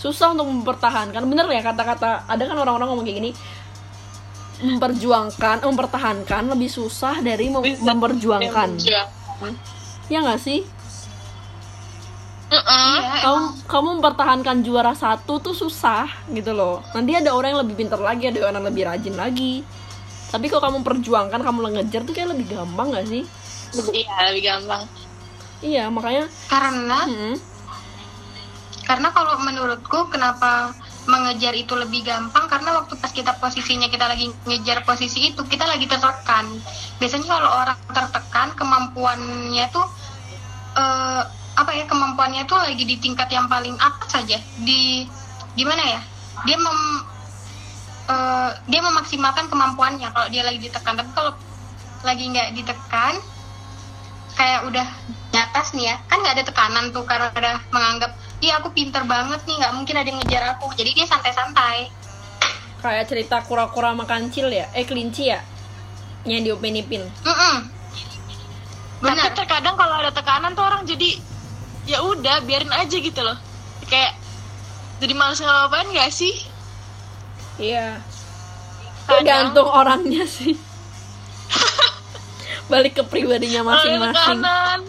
[0.00, 1.20] Susah untuk mempertahankan.
[1.28, 3.30] Bener ya kata-kata ada kan orang-orang ngomong kayak gini
[4.56, 8.68] memperjuangkan mempertahankan lebih susah dari mem- memperjuangkan.
[8.80, 9.08] Berjuang.
[10.08, 10.64] ya nggak sih?
[12.46, 12.94] Mm-mm.
[13.02, 13.44] iya kamu emang.
[13.66, 16.78] kamu mempertahankan juara satu tuh susah gitu loh.
[16.94, 19.66] Nanti ada orang yang lebih pintar lagi ada orang yang lebih rajin lagi.
[20.30, 23.26] Tapi kalau kamu perjuangkan kamu ngejar tuh kayak lebih gampang gak sih?
[23.90, 24.82] Iya lebih gampang.
[25.58, 27.34] Iya makanya karena hmm,
[28.86, 30.70] karena kalau menurutku kenapa
[31.06, 35.64] mengejar itu lebih gampang karena waktu pas kita posisinya kita lagi ngejar posisi itu kita
[35.66, 36.46] lagi tertekan.
[36.98, 39.86] Biasanya kalau orang tertekan kemampuannya tuh
[40.76, 41.22] eh,
[41.56, 44.38] apa ya kemampuannya tuh lagi di tingkat yang paling atas saja.
[44.60, 45.06] Di
[45.54, 46.00] gimana ya
[46.44, 46.80] dia mem
[48.10, 50.98] eh, dia memaksimalkan kemampuannya kalau dia lagi ditekan.
[50.98, 51.32] Tapi kalau
[52.02, 53.14] lagi nggak ditekan
[54.36, 54.86] kayak udah
[55.32, 59.02] di atas nih ya kan nggak ada tekanan tuh karena udah menganggap iya aku pinter
[59.08, 60.72] banget nih nggak mungkin ada yang ngejar aku.
[60.76, 61.88] Jadi dia santai-santai.
[62.84, 64.68] Kayak cerita kura-kura makan cil ya?
[64.76, 65.40] Eh kelinci ya?
[66.26, 67.70] Yang diupin ipin Mm-mm.
[68.98, 69.30] tapi benar.
[69.30, 71.22] terkadang kalau ada tekanan tuh orang jadi
[71.86, 73.38] ya udah biarin aja gitu loh.
[73.86, 74.18] Kayak
[74.98, 76.34] jadi males ngapain gak sih?
[77.60, 78.00] Iya.
[79.06, 80.58] Tergantung orangnya sih.
[82.66, 84.42] Balik ke pribadinya masing-masing.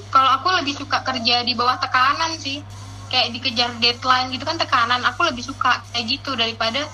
[0.10, 2.66] kalau aku lebih suka kerja di bawah tekanan sih
[3.08, 5.02] kayak dikejar deadline gitu kan tekanan.
[5.14, 6.86] Aku lebih suka kayak gitu daripada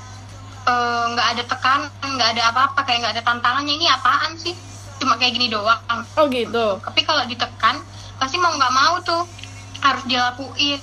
[0.68, 3.74] eh, nggak ada tekanan nggak ada apa-apa kayak nggak ada tantangannya.
[3.78, 4.54] Ini apaan sih?
[5.02, 5.80] Cuma kayak gini doang.
[6.16, 6.80] Oh gitu.
[6.80, 7.82] Tapi kalau ditekan
[8.22, 9.24] pasti mau nggak mau tuh
[9.84, 10.80] harus dilakuin.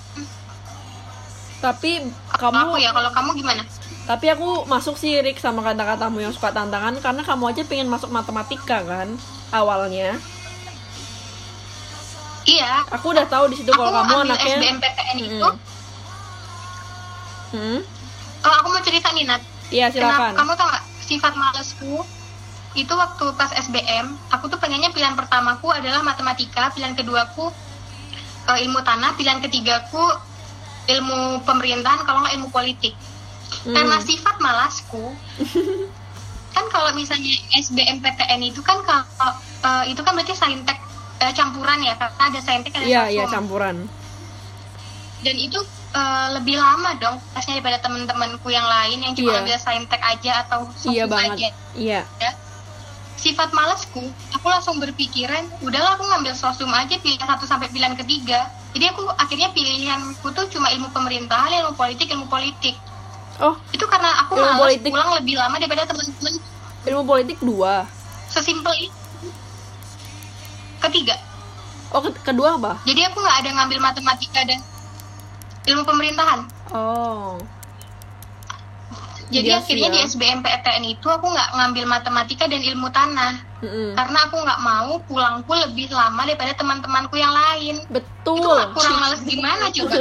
[1.60, 3.62] Tapi kamu kamu aku ya kalau kamu gimana?
[4.08, 6.98] Tapi aku masuk sih Rick sama kata-katamu yang suka tantangan.
[6.98, 9.08] Karena kamu aja pengen masuk matematika kan
[9.54, 10.18] awalnya.
[12.44, 14.54] Iya Aku udah tahu di situ aku kalau kamu anaknya.
[14.54, 15.58] SBMPTN itu Mm-mm.
[17.50, 17.80] Hmm?
[18.40, 20.32] oh, aku mau cerita nih Nat Iya Kenapa, silakan.
[20.34, 21.94] kamu tau gak sifat malesku
[22.72, 27.50] itu waktu pas SBM aku tuh pengennya pilihan pertamaku adalah matematika pilihan keduaku
[28.46, 29.98] eh, ilmu tanah pilihan ketigaku
[30.88, 32.94] ilmu pemerintahan kalau nggak ilmu politik
[33.50, 33.74] Hmm.
[33.74, 35.10] karena sifat malasku
[36.54, 39.02] kan kalau misalnya SBMPTN itu kan kalau
[39.60, 40.78] eh, itu kan berarti saintek
[41.20, 43.34] eh, campuran ya karena ada saintek ada Iya iya sosum.
[43.36, 43.76] campuran.
[45.20, 45.60] dan itu
[45.92, 49.40] eh, lebih lama dong pasnya daripada teman-temanku yang lain yang cuma Iya.
[49.42, 51.52] ambil saintek aja atau Iya aja banget.
[51.74, 52.00] Iya.
[52.16, 52.30] ya
[53.14, 54.00] sifat malasku
[54.32, 59.04] aku langsung berpikiran udahlah aku ngambil sosum aja pilihan satu sampai pilihan ketiga jadi aku
[59.12, 62.80] akhirnya pilihanku tuh cuma ilmu pemerintahan ilmu politik ilmu politik
[63.38, 64.88] Oh itu karena aku Ilmu malas politik.
[64.90, 66.32] pulang lebih lama daripada teman-teman
[66.82, 67.84] ilmu politik dua.
[68.26, 68.99] sesimpel itu
[70.82, 71.16] ketiga
[71.90, 72.78] Oh ke- kedua apa?
[72.82, 74.60] jadi aku nggak ada ngambil matematika dan
[75.64, 76.40] ilmu pemerintahan
[76.70, 77.36] Oh.
[79.28, 80.06] jadi Iya akhirnya di ya.
[80.08, 83.94] SBMPTN itu aku nggak ngambil matematika dan ilmu tanah Mm-mm.
[83.94, 88.38] karena aku nggak mau pulangku lebih lama daripada teman-temanku yang lain Betul.
[88.38, 89.94] itu kurang males gimana coba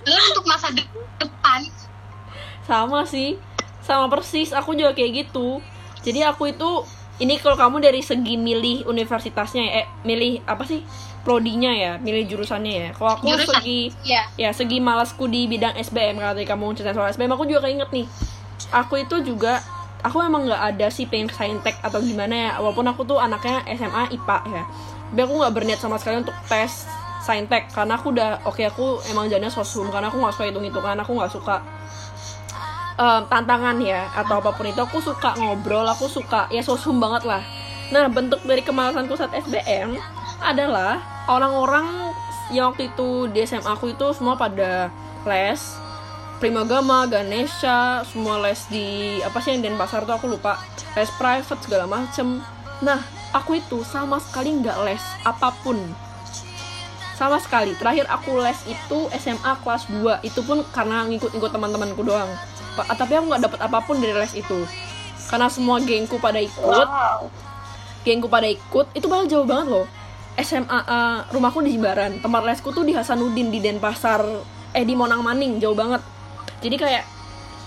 [0.00, 1.60] Lalu untuk masa de- depan
[2.62, 3.36] Sama sih.
[3.80, 4.48] Sama persis.
[4.50, 5.60] Aku juga kayak gitu.
[6.00, 6.70] Jadi aku itu
[7.22, 10.82] ini kalau kamu dari segi milih universitasnya ya, eh milih apa sih?
[11.24, 12.88] prodinya ya, milih jurusannya ya.
[12.92, 13.64] Kalau aku Jurusan.
[13.64, 17.48] segi ya ya segi malasku di bidang SBM kalau tadi kamu cerita soal SBM aku
[17.48, 18.04] juga keinget nih
[18.76, 19.64] aku itu juga
[20.04, 24.12] aku emang nggak ada sih pengen saintek atau gimana ya walaupun aku tuh anaknya SMA
[24.20, 24.62] IPA ya
[25.10, 26.84] tapi aku nggak berniat sama sekali untuk tes
[27.24, 31.00] saintek karena aku udah oke aku emang jadinya sosum karena aku nggak suka hitung hitungan
[31.00, 31.56] aku nggak suka
[32.94, 37.26] em, tantangan ya atau apa pun itu aku suka ngobrol aku suka ya sosum banget
[37.26, 37.42] lah.
[37.90, 39.98] Nah bentuk dari kemalasanku saat SBM
[40.42, 42.14] adalah orang-orang
[42.52, 44.92] yang waktu itu di SMA aku itu semua pada
[45.24, 45.60] les
[46.34, 50.60] Primagama, Ganesha, semua les di apa sih yang Denpasar tuh aku lupa.
[50.92, 52.42] Les private segala macem.
[52.84, 53.00] Nah
[53.32, 55.78] aku itu sama sekali nggak les apa pun.
[57.14, 57.72] Sama sekali.
[57.78, 62.28] Terakhir aku les itu SMA kelas 2 itu pun karena ngikut-ngikut teman-temanku doang
[62.74, 64.66] Pa- tapi aku nggak dapat apa pun dari les itu.
[65.30, 66.86] Karena semua gengku pada ikut.
[66.88, 67.30] Wow.
[68.04, 69.86] gengku pada ikut itu malah jauh banget loh.
[70.36, 74.20] SMA eh, rumahku di Jimbaran tempat lesku tuh di Hasanuddin di Denpasar.
[74.74, 76.02] Eh di Monang Maning jauh banget.
[76.60, 77.04] Jadi kayak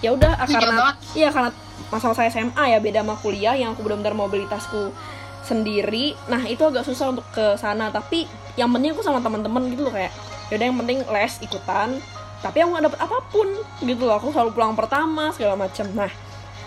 [0.06, 1.50] ya udah ah, karena iya karena
[1.90, 4.94] masa-masa SMA ya beda sama kuliah yang aku benar-benar mobilitasku
[5.42, 6.14] sendiri.
[6.28, 7.90] Nah itu agak susah untuk ke sana.
[7.90, 8.28] Tapi
[8.60, 10.12] yang penting aku sama teman-teman gitu loh kayak
[10.52, 11.90] yaudah yang penting les ikutan
[12.38, 13.48] tapi aku nggak dapet apa pun
[13.82, 14.16] gitu loh.
[14.18, 16.12] Aku selalu pulang pertama segala macam nah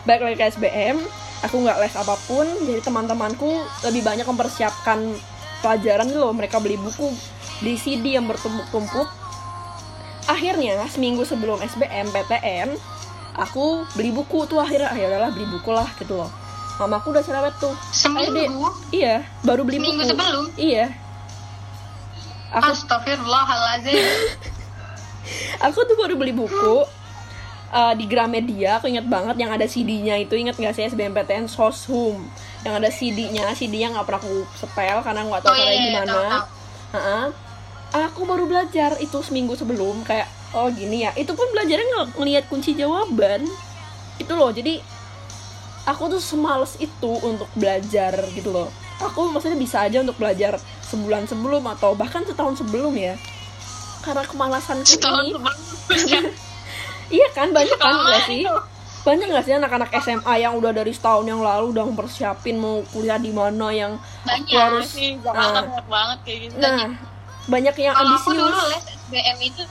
[0.02, 0.96] balik lagi ke SBM
[1.40, 3.48] aku nggak les apa pun jadi teman-temanku
[3.84, 4.98] lebih banyak mempersiapkan
[5.60, 6.32] pelajaran gitu loh.
[6.32, 7.12] Mereka beli buku
[7.60, 9.08] di CD yang bertumpuk-tumpuk.
[10.24, 12.68] Akhirnya seminggu sebelum SBM PTN
[13.34, 14.90] aku beli buku tuh akhirnya.
[14.90, 16.30] Ah, ya udahlah beli buku lah gitu loh.
[16.76, 17.72] Mamaku udah cerewet tuh.
[17.72, 20.10] Ayo, seminggu iya baru beli Seminggu buku.
[20.10, 20.44] sebelum?
[20.56, 20.86] iya.
[22.50, 23.94] Aku Astagfirullahaladzim
[25.58, 26.84] aku tuh baru beli buku
[27.70, 30.34] uh, di Gramedia aku inget banget yang ada CD-nya itu.
[30.34, 32.18] Inget gak sih SBMPTN Soshum
[32.60, 35.88] yang ada CD-nya CD-nya nggak pernah aku setel karena nggak tahu Oh, iya, caranya iya,
[35.88, 36.12] gimana.
[36.12, 36.46] tahu, tahu.
[36.90, 37.20] Ha-ha.
[37.90, 41.10] aku baru belajar itu seminggu sebelum kayak oh gini ya.
[41.16, 43.46] Itu pun belajarnya ng- ngelihat kunci jawaban.
[44.20, 44.78] Itu loh jadi
[45.88, 48.68] aku tuh semales itu untuk belajar gitu loh.
[49.00, 53.16] Aku maksudnya bisa aja untuk belajar sebulan sebelum atau bahkan setahun sebelum ya
[54.00, 55.36] karena kemalasan ini
[57.10, 58.46] Iya kan banyak kan nggak sih?
[59.00, 63.16] Banyak nggak sih anak-anak SMA yang udah dari setahun yang lalu udah mempersiapin mau kuliah
[63.16, 65.64] di mana yang Banyak aku harus sih Nah.
[65.64, 66.86] banyak banget kayak gitu nah
[67.42, 68.38] banyak yang kalau aku ambisius.
[68.38, 69.62] dulu les SBM itu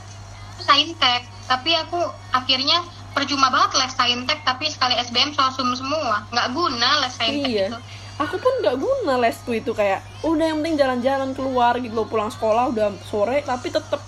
[0.59, 6.89] saintek tapi aku akhirnya percuma banget les saintek tapi sekali SBM sosum semua nggak guna
[6.99, 7.67] les saintek Iya.
[7.69, 7.77] itu
[8.19, 12.03] Aku pun nggak guna les tuh itu kayak udah yang penting jalan-jalan keluar gitu loh
[12.03, 14.01] pulang sekolah udah sore tapi tetep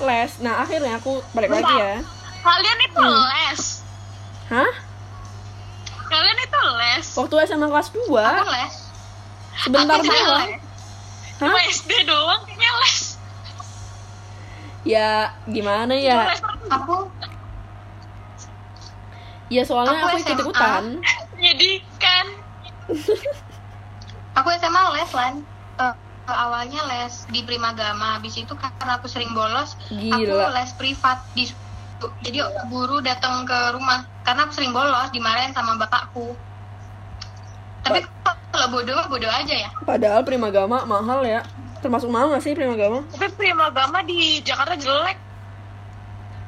[0.00, 0.30] les.
[0.38, 1.94] Nah akhirnya aku balik lagi ya.
[2.40, 3.24] kalian itu Hmm.
[3.26, 3.62] les
[4.46, 4.72] Hah?
[6.04, 8.74] kalian itu les Waktu SMA kelas 2 aku les
[9.56, 10.44] sebentar Aku doang.
[10.44, 10.60] les.
[11.36, 11.48] Hah?
[11.48, 12.98] Cuma SD doang kayaknya les
[14.84, 15.08] Ya
[15.46, 16.28] gimana ya?
[16.28, 17.08] les aku
[19.46, 20.24] Ya soalnya Aku aku SMA.
[20.26, 20.82] ikut-ikutan.
[21.34, 22.26] menyedihkan
[24.36, 25.34] aku SMA les lan
[25.74, 25.94] Eh,
[26.26, 30.16] awalnya les di Primagama habis itu karena aku sering bolos Gila.
[30.16, 31.44] aku les privat di
[32.20, 36.32] jadi guru datang ke rumah karena aku sering bolos dimarahin sama bapakku
[37.84, 38.00] tapi
[38.48, 41.42] kalau bodoh mah bodoh aja ya Padahal Primagama mahal ya.
[41.84, 43.04] Termasuk mahal gak sih Primagama?
[43.12, 45.18] tapi Primagama di Jakarta jelek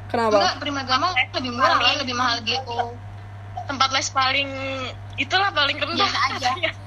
[0.08, 0.38] Kenapa?
[0.38, 2.94] enggak Primagama lebih murah lah lebih mahal GO
[3.66, 4.48] tempat les paling
[5.18, 6.50] itulah paling rendah Biasa aja.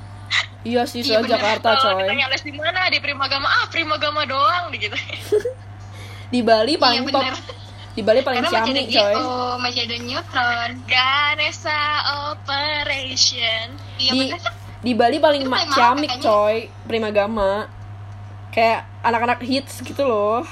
[0.61, 1.33] Iya sih, Iya, soal bener.
[1.35, 2.03] Jakarta coy.
[2.03, 4.91] ditanya les di mana di Primagama ah Primagama doang gitu
[6.33, 7.25] Di Bali paling Iya, top.
[7.89, 9.13] Di Bali paling karena masih ada coy.
[9.15, 11.81] GO masih ada neutron Ganesha
[12.29, 14.41] Operation iya Di bener
[14.79, 16.23] di Bali paling ma- ciamik kayaknya.
[16.25, 17.67] coy, Primagama.
[18.49, 20.47] Kayak anak-anak hits gitu loh.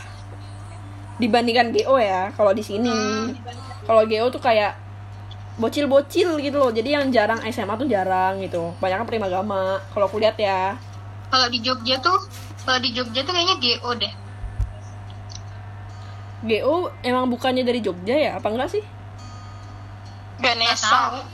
[1.18, 2.92] Dibandingkan GO ya, kalau di sini.
[2.92, 3.34] Hmm.
[3.82, 4.76] Kalau GO tuh kayak
[5.58, 6.70] bocil-bocil gitu loh.
[6.70, 8.72] Jadi yang jarang SMA tuh jarang gitu.
[8.78, 9.82] Banyak kan Primagama.
[9.92, 10.78] Kalau aku lihat ya.
[11.28, 12.16] kalau di Jogja tuh
[12.64, 14.14] kalau di Jogja tuh kayaknya GO deh
[16.40, 18.32] GO emang bukannya dari Jogja ya?
[18.40, 18.84] Apa enggak sih?
[20.38, 21.26] Ganesha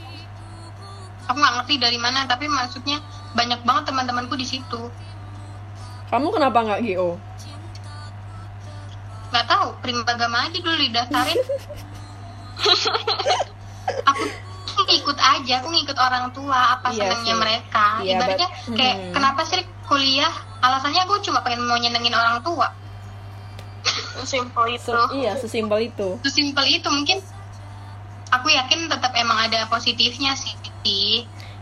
[1.23, 4.89] aku nggak ngerti dari mana tapi maksudnya banyak banget teman-temanku di situ
[6.07, 7.19] Kamu kenapa nggak GO?
[9.29, 11.37] nggak tahu Primagama aja dulu didaftarin
[13.85, 14.23] aku
[14.83, 17.39] ngikut aja aku ngikut orang tua apa Iya senangnya sih.
[17.39, 19.11] mereka Iya, ibaratnya but- kayak hmm.
[19.13, 22.71] kenapa sih kuliah alasannya aku cuma pengen mau nyenengin orang tua
[24.23, 26.15] simple itu Se- iya, sesimpel itu.
[26.21, 27.19] sesimpel itu mungkin
[28.29, 30.55] aku yakin tetap emang ada positifnya sih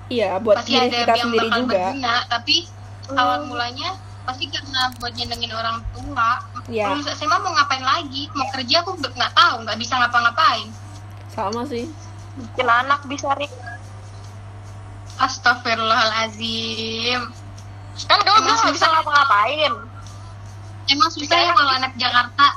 [0.07, 1.73] Iya, buat pasti diri ada kita yang sendiri bakal juga.
[1.87, 2.55] berguna tapi
[3.11, 3.89] awal mulanya
[4.21, 6.29] pasti karena buat nyenengin orang tua
[6.67, 6.93] Iya.
[6.93, 10.67] lulus SMA mau ngapain lagi mau kerja aku nggak tahu nggak bisa ngapa-ngapain
[11.27, 11.87] Sama sih.
[12.35, 13.51] Bikin anak bisa Rik
[15.19, 17.21] Astagfirullahalazim
[18.07, 18.89] kan kamu Emang bisa susah.
[18.95, 19.73] ngapa-ngapain
[20.87, 22.47] emang susah ya kalau anak Jakarta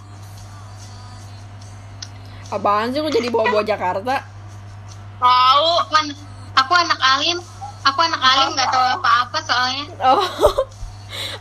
[2.52, 4.22] Apaan sih aku jadi bawa-bawa Jakarta?
[5.18, 6.18] tahu Aku anak,
[6.54, 7.38] aku anak alim,
[7.82, 9.84] aku anak alim nggak tahu apa-apa soalnya.
[10.06, 10.22] Oh,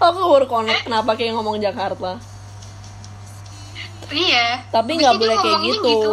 [0.09, 2.17] aku baru connect kenapa kayak ngomong Jakarta.
[4.09, 4.65] Iya.
[4.73, 6.09] Tapi nggak itu boleh kayak ngomongnya gitu.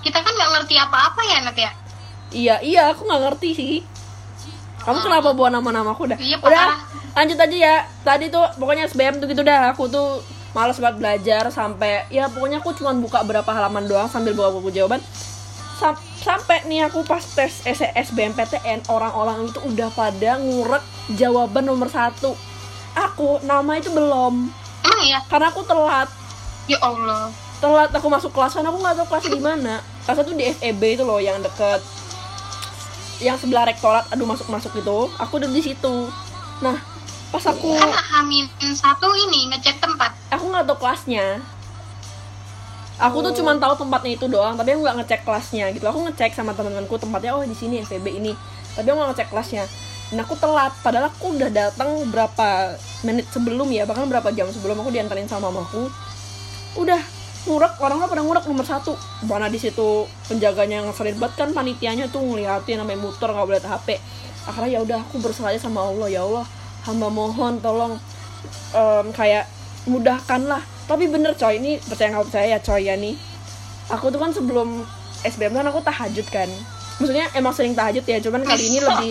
[0.00, 1.70] Kita kan nggak ngerti apa-apa ya, Nat ya.
[2.30, 3.74] Iya, iya, aku nggak ngerti sih.
[4.80, 6.16] Kamu kenapa bawa nama-nama aku dah?
[6.16, 6.80] Iya, udah,
[7.12, 7.76] lanjut aja ya.
[8.00, 9.76] Tadi tuh pokoknya SBM tuh gitu dah.
[9.76, 14.32] Aku tuh males banget belajar sampai ya pokoknya aku cuma buka berapa halaman doang sambil
[14.32, 14.98] bawa buku jawaban.
[15.76, 17.60] Sam- sampai nih aku pas tes
[17.94, 22.32] SBMPTN orang-orang itu udah pada ngurek jawaban nomor satu.
[22.92, 24.48] Aku nama itu belum
[24.80, 25.20] Emang ya?
[25.28, 26.08] karena aku telat.
[26.66, 27.30] Ya Allah.
[27.60, 29.74] Telat aku masuk kelas kan aku nggak tahu kelasnya di mana.
[30.08, 31.84] Kelasnya tuh di FEB itu loh yang deket.
[33.20, 35.12] Yang sebelah rektorat aduh masuk masuk gitu.
[35.20, 36.08] Aku udah di situ.
[36.64, 36.76] Nah
[37.30, 40.10] pas aku Hamin satu ini ngecek tempat.
[40.32, 41.38] aku nggak tahu kelasnya.
[43.00, 45.84] Aku tuh cuma tahu tempatnya itu doang tapi aku nggak ngecek kelasnya gitu.
[45.84, 48.32] Aku ngecek sama teman-temanku tempatnya oh di sini FEB ini.
[48.72, 49.64] Tapi aku nggak ngecek kelasnya.
[50.10, 52.74] Dan aku telat padahal aku udah datang berapa
[53.06, 55.86] menit sebelum ya bahkan berapa jam sebelum aku diantarin sama mamaku.
[56.74, 58.92] Udah ngurek orang pada ngurek nomor satu.
[59.24, 63.88] Mana di situ penjaganya ngeselin banget kan panitianya tuh ngeliatin sampai muter nggak boleh HP
[64.40, 66.08] akhirnya ya udah aku berserah aja sama Allah.
[66.08, 66.44] Ya Allah
[66.88, 67.96] hamba mohon tolong
[68.74, 69.48] em, kayak
[69.88, 70.62] mudahkanlah.
[70.88, 73.14] Tapi bener coy ini percaya nggak percaya ya coy ya nih.
[73.92, 74.84] Aku tuh kan sebelum
[75.22, 76.48] SBM kan aku tahajud kan.
[77.00, 79.10] Maksudnya emang sering tahajud ya cuman kali ini lebih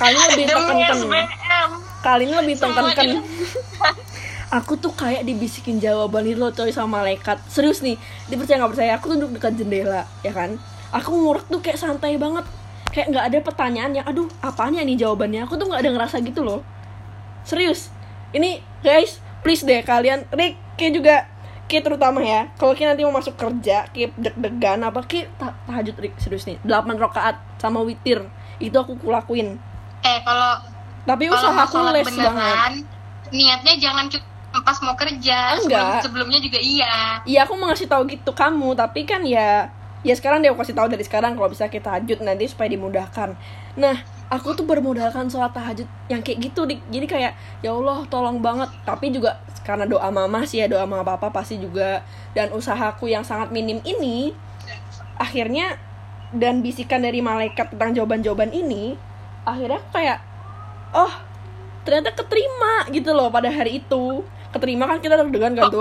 [0.00, 1.70] kali ini lebih SBM
[2.02, 3.22] kali ini lebih Semuanya.
[4.52, 7.40] aku tuh kayak dibisikin jawaban itu loh coy sama malaikat.
[7.48, 7.96] Serius nih
[8.28, 8.92] dipercaya nggak percaya?
[9.00, 10.60] Aku tuh duduk dekat jendela ya kan?
[10.92, 12.44] Aku ngurek tuh kayak santai banget.
[12.92, 15.48] Kayak nggak ada pertanyaan yang aduh apaan ya nih jawabannya?
[15.48, 16.60] Aku tuh nggak ada ngerasa gitu loh.
[17.48, 17.88] Serius.
[18.36, 21.14] Ini guys please deh kalian Rick kayak juga
[21.66, 25.96] kayak terutama ya kalau kayak nanti mau masuk kerja kayak deg-degan apa kayak ta- tahajud
[25.96, 28.20] Rick serius nih 8 rakaat sama witir.
[28.60, 29.56] Itu aku kulakuin.
[30.04, 30.60] Eh kalau
[31.08, 32.84] tapi usaha aku les banget.
[33.32, 35.56] niatnya jangan cuma pas mau kerja.
[35.56, 36.02] Sebelum, Enggak.
[36.04, 36.94] sebelumnya juga iya.
[37.24, 40.76] Iya aku mau ngasih tahu gitu kamu tapi kan ya ya sekarang dia aku kasih
[40.76, 43.38] tahu dari sekarang kalau bisa kita tahajud nanti supaya dimudahkan.
[43.78, 43.96] Nah
[44.32, 49.12] aku tuh bermodalkan sholat tahajud yang kayak gitu jadi kayak ya Allah tolong banget tapi
[49.12, 52.00] juga karena doa mama sih ya doa mama papa pasti juga
[52.32, 54.32] dan usahaku yang sangat minim ini
[55.20, 55.76] akhirnya
[56.32, 58.96] dan bisikan dari malaikat tentang jawaban-jawaban ini
[59.44, 60.18] akhirnya kayak
[60.96, 61.12] oh
[61.84, 65.80] ternyata keterima gitu loh pada hari itu keterima kan kita deg-degan kan tuh?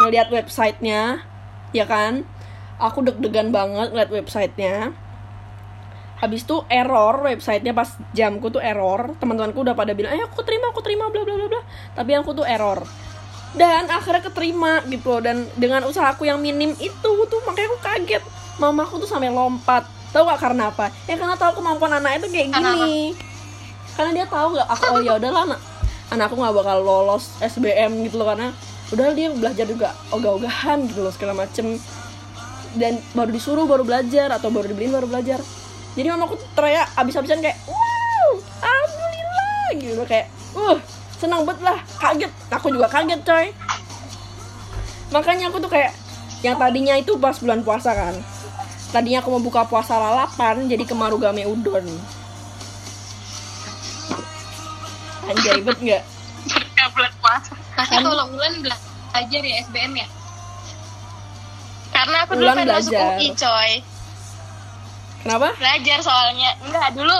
[0.00, 1.22] ngeliat websitenya
[1.70, 2.24] ya kan?
[2.80, 4.92] Aku deg-degan banget ngeliat websitenya.
[6.16, 9.12] Habis itu error websitenya pas jamku tuh error.
[9.20, 11.62] Teman-temanku udah pada bilang eh aku terima aku terima bla bla bla bla.
[11.92, 12.84] Tapi aku tuh error.
[13.56, 15.12] Dan akhirnya keterima gitu.
[15.12, 18.24] Loh dan dengan usahaku yang minim itu tuh makanya aku kaget.
[18.56, 19.84] Mamaku tuh sampai lompat.
[20.16, 20.88] Tahu gak karena apa?
[21.04, 23.12] Ya karena tahu kemampuan anak itu kayak gini.
[23.96, 25.60] karena dia tahu gak aku oh ya udahlah anak
[26.10, 28.54] anakku nggak bakal lolos SBM gitu loh karena
[28.94, 31.78] udah dia belajar juga ogah-ogahan gitu loh segala macem.
[32.76, 35.40] Dan baru disuruh baru belajar atau baru dibeliin baru belajar.
[35.96, 40.78] Jadi mamaku tuh teriak abis-abisan kayak wow alhamdulillah gitu kayak uh
[41.16, 42.32] senang banget lah kaget.
[42.52, 43.46] Aku juga kaget coy.
[45.10, 45.96] Makanya aku tuh kayak
[46.44, 48.14] yang tadinya itu pas bulan puasa kan.
[48.92, 51.88] Tadinya aku mau buka puasa lalapan jadi ke Marugame udon
[55.26, 56.02] anjay bet nggak?
[56.96, 60.08] Bulan puasa Pasti Kan- kalau bulan belajar ya SBM ya.
[61.92, 62.92] karena aku dulu pengen masuk.
[62.92, 63.72] UI coy.
[65.24, 65.48] Kenapa?
[65.56, 66.50] Belajar soalnya.
[66.60, 67.18] Enggak dulu.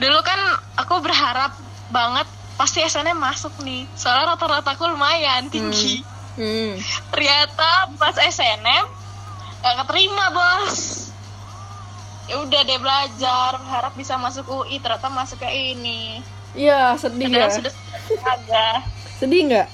[0.00, 0.40] Dulu kan
[0.80, 1.52] aku berharap
[1.92, 2.24] banget
[2.56, 3.84] pasti SNM masuk nih.
[3.94, 6.00] Soalnya rata-rata aku lumayan tinggi.
[6.40, 6.72] Hmm.
[7.12, 8.84] Ternyata pas SNM
[9.60, 10.76] gak keterima bos.
[12.32, 17.46] Ya udah deh belajar berharap bisa masuk UI ternyata masuk ke ini iya sedih ya.
[17.46, 17.74] padahal sudah
[18.34, 18.66] ada.
[19.18, 19.68] Sedih nggak?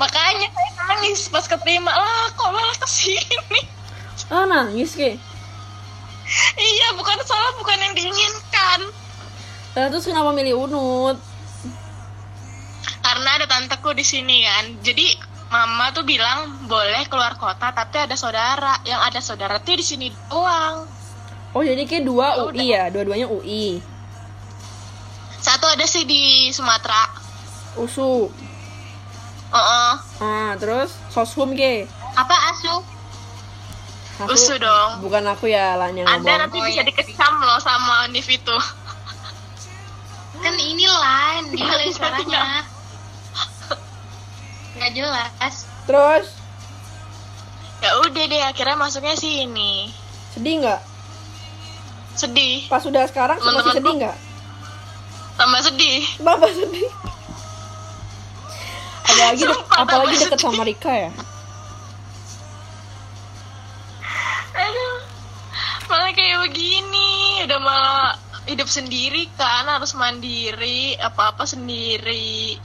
[0.00, 1.92] Makanya saya nangis pas keterima.
[1.92, 3.60] Lah kok malah ke sini?
[4.32, 5.16] Ah nangis ke
[6.56, 8.80] iya bukan salah bukan yang diinginkan.
[9.72, 11.16] Lah, terus kenapa milih unut?
[13.02, 14.64] Karena ada tanteku di sini kan.
[14.80, 15.16] Jadi
[15.52, 18.80] mama tuh bilang boleh keluar kota tapi ada saudara.
[18.88, 20.88] Yang ada saudara tuh di sini doang.
[21.52, 22.84] Oh jadi kayak dua Ya UI ya?
[22.88, 23.91] Dua-duanya UI
[25.72, 27.08] ada sih di Sumatera
[27.74, 28.28] usu
[29.48, 29.92] Heeh.
[30.18, 32.74] ah terus soshum ke Apa asu?
[34.18, 35.00] Aku- Usu dong.
[35.00, 36.84] bukan aku ya lah yang anda nanti Oh, bisa iya.
[36.84, 38.56] dikecam loh sama Univ itu
[40.34, 42.42] Kan ini lain dia lain nggak, suaranya.
[44.74, 45.54] Nggak jelas.
[45.82, 46.26] terus
[47.78, 49.90] ya udah deh akhirnya masuknya sini
[50.30, 50.80] sedih nggak
[52.14, 54.16] sedih Pas sudah sekarang masih Teman-temanku- sedih nggak?
[55.34, 56.90] Tambah sedih Bapak sedih.
[59.02, 60.46] Apalagi dek- Sumpah, apalagi tambah deket sedih.
[60.48, 61.10] sama Rika ya.
[64.52, 64.96] Aduh,
[65.86, 67.10] malah kayak begini
[67.42, 68.08] udah malah
[68.44, 72.58] hidup sendiri kan harus mandiri apa apa sendiri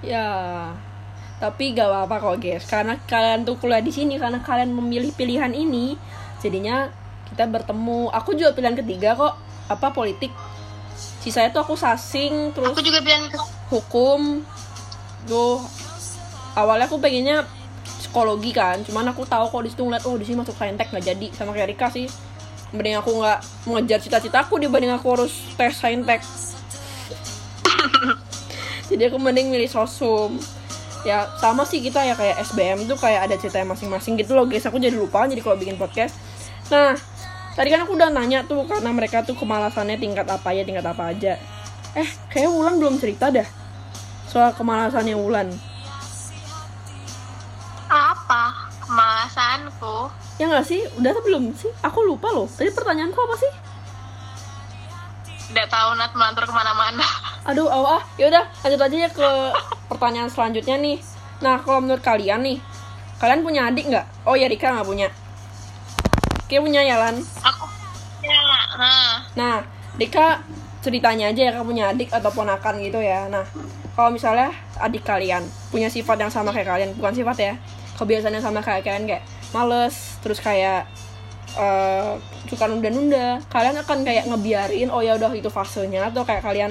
[0.00, 0.28] Ya.
[1.34, 5.50] Tapi gak apa-apa kok guys, karena kalian tuh kuliah di sini karena kalian memilih pilihan
[5.50, 5.98] ini,
[6.38, 6.88] jadinya
[7.26, 8.08] kita bertemu.
[8.12, 9.34] Aku juga pilihan ketiga kok,
[9.66, 10.30] apa politik.
[11.24, 13.40] Sisanya tuh aku sasing, terus Aku juga pilihan ke
[13.72, 14.44] hukum.
[15.24, 15.64] Tuh
[16.52, 17.48] awalnya aku pengennya
[17.88, 21.02] psikologi kan, cuman aku tahu kok di situ ngeliat oh di sini masuk saintek nggak
[21.02, 22.06] jadi sama kayak Rika sih.
[22.76, 26.20] Mending aku nggak mengejar cita-citaku dibanding aku harus tes saintek.
[28.92, 30.36] Jadi aku mending milih sosum.
[31.04, 34.64] Ya sama sih kita ya kayak SBM tuh kayak ada ceritanya masing-masing gitu loh guys.
[34.68, 36.16] Aku jadi lupa jadi kalau bikin podcast.
[36.72, 36.96] Nah,
[37.54, 41.10] tadi kan aku udah nanya tuh karena mereka tuh kemalasannya tingkat apa ya, tingkat apa
[41.10, 41.38] aja.
[41.94, 43.46] Eh, kayak Wulan belum cerita dah
[44.26, 45.48] soal kemalasannya Wulan.
[47.94, 50.82] apa kemalasanku Ya nggak sih?
[50.98, 51.70] Udah atau belum sih?
[51.78, 52.50] Aku lupa loh.
[52.50, 53.52] Tadi pertanyaanku apa sih?
[55.54, 57.06] tidak tahu Nat melantur ke mana-mana
[57.46, 58.02] Aduh, awah.
[58.18, 59.28] Yaudah, lanjut aja ya ke
[59.86, 60.96] pertanyaan selanjutnya nih.
[61.44, 62.56] Nah, kalau menurut kalian nih,
[63.20, 64.06] kalian punya adik nggak?
[64.24, 65.12] Oh ya, Rika nggak punya.
[66.54, 67.18] Kayak punya ya, Lan?
[67.18, 67.66] aku
[68.22, 68.38] ya
[68.78, 69.56] nah Nah,
[69.98, 70.38] Rika
[70.86, 73.26] ceritanya aja ya kamu punya adik atau ponakan gitu ya.
[73.26, 73.42] Nah,
[73.98, 75.42] kalau misalnya adik kalian
[75.74, 77.52] punya sifat yang sama kayak kalian, bukan sifat ya,
[77.98, 80.86] kebiasaan yang sama kayak kalian kayak males, terus kayak
[81.58, 86.70] eh, suka nunda-nunda, kalian akan kayak ngebiarin oh ya udah itu fasenya atau kayak kalian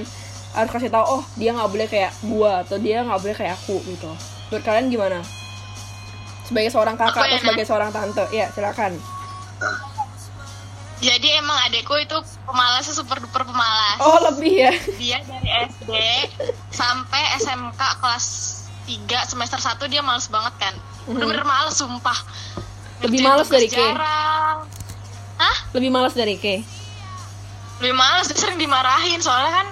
[0.56, 3.84] harus kasih tahu oh dia nggak boleh kayak gua atau dia nggak boleh kayak aku
[3.84, 4.08] gitu.
[4.48, 5.20] Menurut kalian gimana?
[6.48, 8.96] Sebagai seorang kakak atau ya, sebagai seorang tante, ya silakan.
[10.96, 14.72] Jadi emang adekku itu pemalasnya super duper pemalas Oh lebih ya?
[14.96, 15.90] dia dari SD
[16.70, 18.26] sampai SMK kelas
[18.84, 20.74] 3 semester 1 dia males banget kan
[21.04, 21.14] Mhm.
[21.14, 22.16] bener-bener males sumpah
[23.00, 24.64] Lebih males dari jarang
[25.34, 25.56] Hah?
[25.72, 26.62] Lebih malas dari Ke.
[27.76, 29.66] lebih males dia sering dimarahin soalnya kan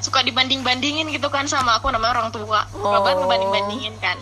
[0.00, 3.02] suka dibanding-bandingin gitu kan sama aku namanya orang tua suka Oh.
[3.02, 4.16] banget ngebanding-bandingin kan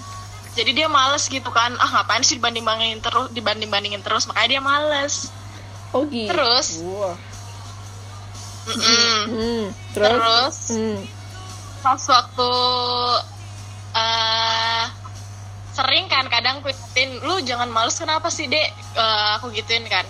[0.59, 5.31] jadi dia males gitu kan ah ngapain sih dibanding-bandingin terus dibanding-bandingin terus makanya dia males
[5.89, 6.29] Oh gitu.
[6.29, 6.85] Terus?
[6.85, 7.17] Wah.
[8.69, 9.17] Mm-mm.
[9.33, 9.65] Hmm.
[9.97, 10.13] Terus?
[10.13, 11.01] terus Hmm.
[11.81, 12.51] pas waktu
[13.97, 14.85] eh
[15.73, 20.03] sering kan kadang aku ingetin lu jangan males kenapa sih dek Eh, aku gituin kan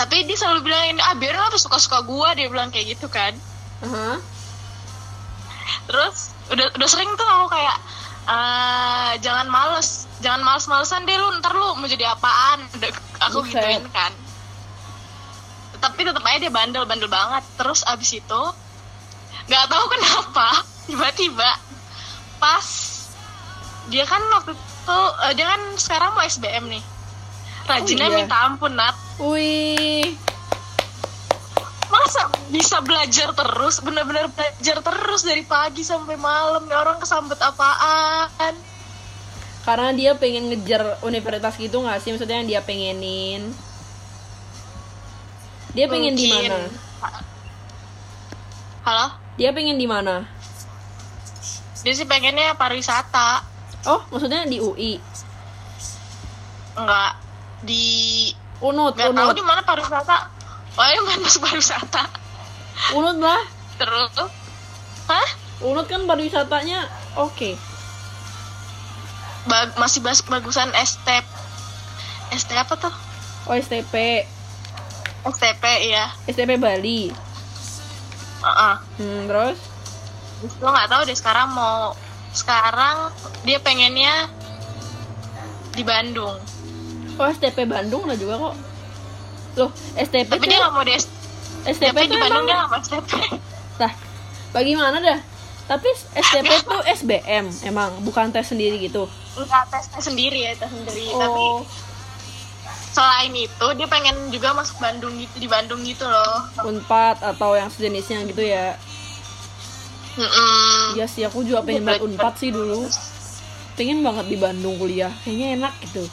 [0.00, 3.04] tapi dia selalu bilang ini ah biarin lah tuh suka-suka gua dia bilang kayak gitu
[3.12, 3.36] kan
[3.84, 4.16] Aha.
[5.86, 7.76] terus udah udah sering tuh aku kayak
[8.26, 10.04] eh jangan males.
[10.18, 12.64] Jangan males-malesan deh lu ntar lu mau jadi apaan?
[13.22, 13.54] Aku Buset.
[13.54, 14.12] gituin kan?
[15.76, 17.44] Tapi tetap aja dia bandel bandel banget.
[17.54, 18.42] Terus abis itu
[19.46, 20.48] nggak tahu kenapa
[20.84, 21.50] tiba-tiba
[22.36, 22.66] pas
[23.86, 26.82] dia kan waktu itu eh, dia kan sekarang mau SBM nih.
[27.66, 28.18] Rajinnya Oh, iya.
[28.22, 28.96] minta ampun Nat.
[29.18, 30.14] Wih.
[32.06, 38.54] Masa bisa belajar terus bener-bener belajar terus dari pagi sampai malam ya orang kesambet apaan
[39.66, 42.14] Karena dia pengen ngejar universitas gitu nggak sih?
[42.14, 43.50] Maksudnya yang dia pengenin.
[45.74, 46.70] Dia pengen di mana?
[48.86, 50.22] halo Dia pengen di mana?
[51.82, 53.42] dia sih pengennya pariwisata
[53.90, 55.02] Oh, maksudnya di UI.
[56.78, 57.12] enggak
[57.66, 57.84] di
[58.62, 59.34] Unut, tahu unut.
[59.34, 60.35] di mana pariwisata
[60.76, 62.04] oh ya masuk pariwisata
[62.92, 63.42] Unut lah.
[63.76, 64.12] terus
[65.06, 66.84] hah Unut kan pariwisatanya
[67.16, 67.56] oke.
[69.44, 71.08] Ba- masih bas bagusan ST
[72.30, 72.92] ST apa tuh
[73.46, 74.26] Oh, STP.
[75.24, 77.14] STP iya STP Bali.
[78.36, 78.74] Heeh.
[78.98, 79.58] Hmm, terus?
[80.36, 81.96] gue nggak tahu deh sekarang mau
[82.30, 83.08] sekarang
[83.42, 84.28] dia pengennya
[85.72, 86.36] di Bandung
[87.16, 88.56] Oh, STP Bandung lah juga kok.
[89.56, 90.92] Loh, STP tapi tuh, dia nggak mau di
[91.66, 93.10] STP tapi di Bandung dia nggak mau STP
[93.80, 93.92] Lah,
[94.52, 95.18] bagaimana dah?
[95.66, 99.08] Tapi STP tuh SBM emang, bukan tes sendiri gitu.
[99.34, 101.60] nggak tes tes sendiri ya tes sendiri tapi Oh,
[102.96, 107.68] selain itu dia pengen juga masuk Bandung gitu di Bandung gitu loh Unpad atau yang
[107.68, 108.72] sejenisnya gitu ya.
[110.96, 112.88] Iya sih, aku juga pengen banget Unpad sih dulu.
[113.76, 116.08] Pengen banget di Bandung kuliah, kayaknya enak gitu.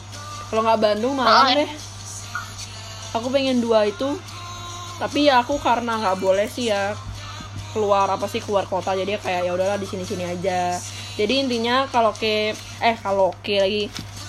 [0.51, 1.63] Kalau nggak Bandung Oh, malah enak.
[1.63, 1.71] deh.
[3.13, 4.17] Aku pengen dua itu.
[4.97, 6.93] Tapi ya aku karena nggak boleh sih ya
[7.73, 10.77] keluar apa sih keluar kota jadi kayak ya udahlah di sini sini aja.
[11.17, 13.83] Jadi intinya kalau ke eh kalau ke lagi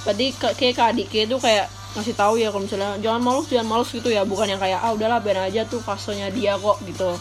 [0.04, 3.46] berarti ke ke ke adik ke itu kayak ngasih tahu ya kalau misalnya jangan males
[3.48, 6.82] jangan males gitu ya bukan yang kayak ah udahlah biar aja tuh fasenya dia kok
[6.84, 7.14] gitu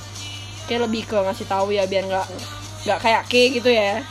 [0.65, 2.27] kayak lebih ke ngasih tahu ya biar nggak
[2.87, 4.03] nggak kayak ke gitu ya.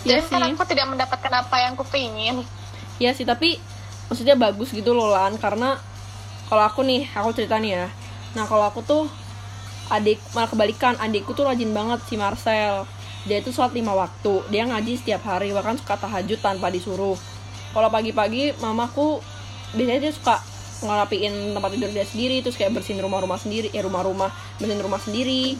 [0.00, 2.36] Iya Dan kan sih aku tidak mendapatkan apa yang kupingin.
[3.00, 3.56] Iya sih tapi
[4.12, 5.40] maksudnya bagus gitu loh Lan.
[5.40, 5.80] Karena
[6.46, 7.86] kalau aku nih aku cerita nih ya.
[8.36, 9.08] Nah kalau aku tuh
[9.90, 12.84] adik malah kebalikan adikku tuh rajin banget si Marcel.
[13.24, 14.44] Dia itu sholat lima waktu.
[14.52, 17.16] Dia ngaji setiap hari bahkan suka tahajud tanpa disuruh.
[17.72, 19.22] Kalau pagi-pagi mamaku
[19.72, 20.36] biasanya dia suka
[20.80, 25.56] ngerapiin tempat tidur dia sendiri terus kayak bersihin rumah-rumah sendiri ya rumah-rumah bersihin rumah sendiri.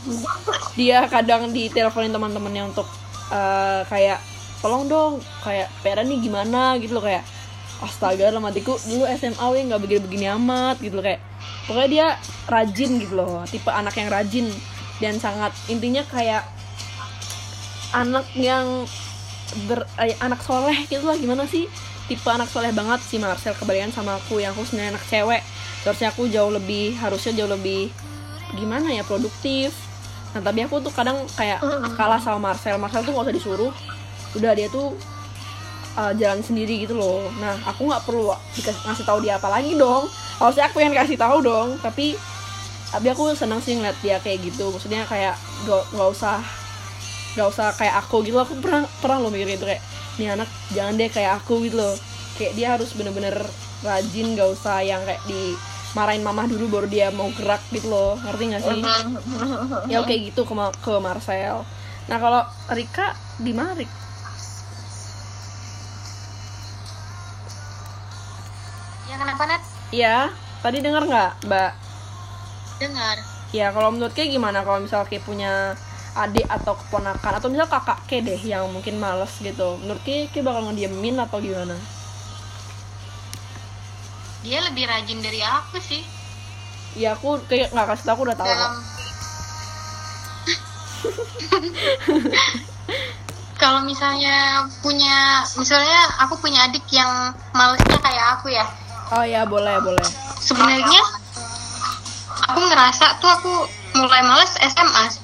[0.77, 2.89] Dia kadang diteleponin teman-temannya untuk
[3.31, 4.30] eh, kayak
[4.61, 5.13] tolong dong
[5.45, 7.25] kayak Pera nih gimana gitu loh kayak
[7.81, 11.21] astaga dalam hatiku dulu SMA we nggak begini-begini amat gitu loh kayak
[11.65, 12.07] pokoknya dia
[12.45, 14.47] rajin gitu loh tipe anak yang rajin
[15.01, 16.45] dan sangat intinya kayak
[17.91, 18.87] anak yang
[19.67, 21.67] ber, eh, anak soleh gitu lah gimana sih?
[22.07, 25.43] Tipe anak soleh banget si Marcel kebalikan sama aku yang aku sebenarnya anak cewek.
[25.87, 27.91] Harusnya aku jauh lebih harusnya jauh lebih
[28.55, 29.75] gimana ya produktif.
[30.35, 31.63] Nah tapi aku tuh kadang kayak
[31.99, 32.79] kalah sama Marcel.
[32.79, 33.73] Marcel tuh gak usah disuruh
[34.39, 34.95] udah dia tuh
[35.99, 37.27] uh, jalan sendiri gitu loh.
[37.41, 40.07] Nah aku nggak perlu dikasih ngasih tahu dia apa lagi dong.
[40.39, 42.15] Harusnya aku yang kasih tahu dong tapi
[42.91, 44.71] tapi aku senang sih ngeliat dia kayak gitu.
[44.71, 45.35] Maksudnya kayak
[45.67, 46.39] gak, nggak usah
[47.39, 48.37] nggak usah kayak aku gitu.
[48.39, 49.83] Aku pernah pernah lo mikir itu kayak
[50.19, 51.95] nih anak jangan deh kayak aku gitu loh.
[52.39, 53.37] Kayak dia harus bener-bener
[53.81, 58.17] rajin gak usah yang kayak dimarahin mamah dulu baru dia mau gerak gitu loh.
[58.21, 58.81] Ngerti gak sih?
[59.93, 61.65] Ya oke gitu ke, ke Marcel.
[62.09, 63.77] Nah kalau Rika di mana
[69.21, 69.61] kenapa Nat?
[69.93, 70.33] Iya,
[70.65, 71.73] tadi dengar nggak, Mbak?
[72.81, 73.17] Dengar.
[73.53, 75.77] Ya, kalau menurut kayak gimana kalau misal kayak punya
[76.17, 79.77] adik atau keponakan atau misal kakak ke deh yang mungkin males gitu.
[79.85, 81.77] Menurut kayak kayak bakal ngediemin atau gimana?
[84.41, 86.01] Dia lebih rajin dari aku sih.
[86.97, 88.49] Ya aku kayak nggak kasih tau aku udah tahu.
[88.49, 88.75] dalam
[93.61, 98.65] kalau misalnya punya misalnya aku punya adik yang malesnya kayak aku ya
[99.11, 100.07] Oh ya boleh boleh.
[100.39, 101.03] sebenarnya
[102.47, 103.53] aku ngerasa tuh aku
[103.99, 105.23] mulai males SMA sih.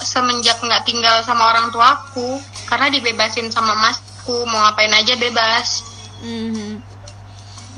[0.00, 2.38] Semenjak nggak tinggal sama orang tuaku
[2.68, 5.84] karena dibebasin sama masku mau ngapain aja bebas.
[6.20, 6.84] Mhm.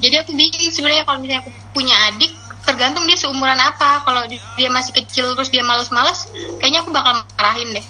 [0.03, 2.35] jadi aku bingung sebenarnya kalau misalnya aku punya adik
[2.67, 4.03] tergantung dia seumuran apa.
[4.03, 6.27] Kalau di- dia masih kecil terus dia males-males
[6.59, 7.87] kayaknya aku bakal marahin deh.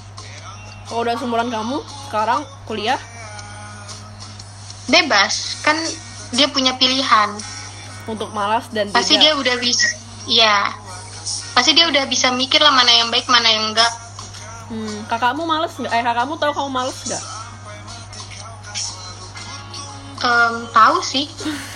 [0.84, 3.00] Kalau udah seumuran kamu sekarang kuliah,
[4.86, 5.56] bebas.
[5.64, 5.80] Kan
[6.32, 7.30] dia punya pilihan
[8.04, 9.22] untuk malas dan pasti tidak.
[9.22, 9.86] dia udah bisa
[10.24, 10.56] iya
[11.52, 13.92] pasti dia udah bisa mikir lah mana yang baik mana yang enggak
[14.64, 15.92] Hmm, kakakmu males nggak?
[15.92, 17.20] Eh kakakmu tahu kamu males nggak?
[20.18, 21.26] Em, tahu sih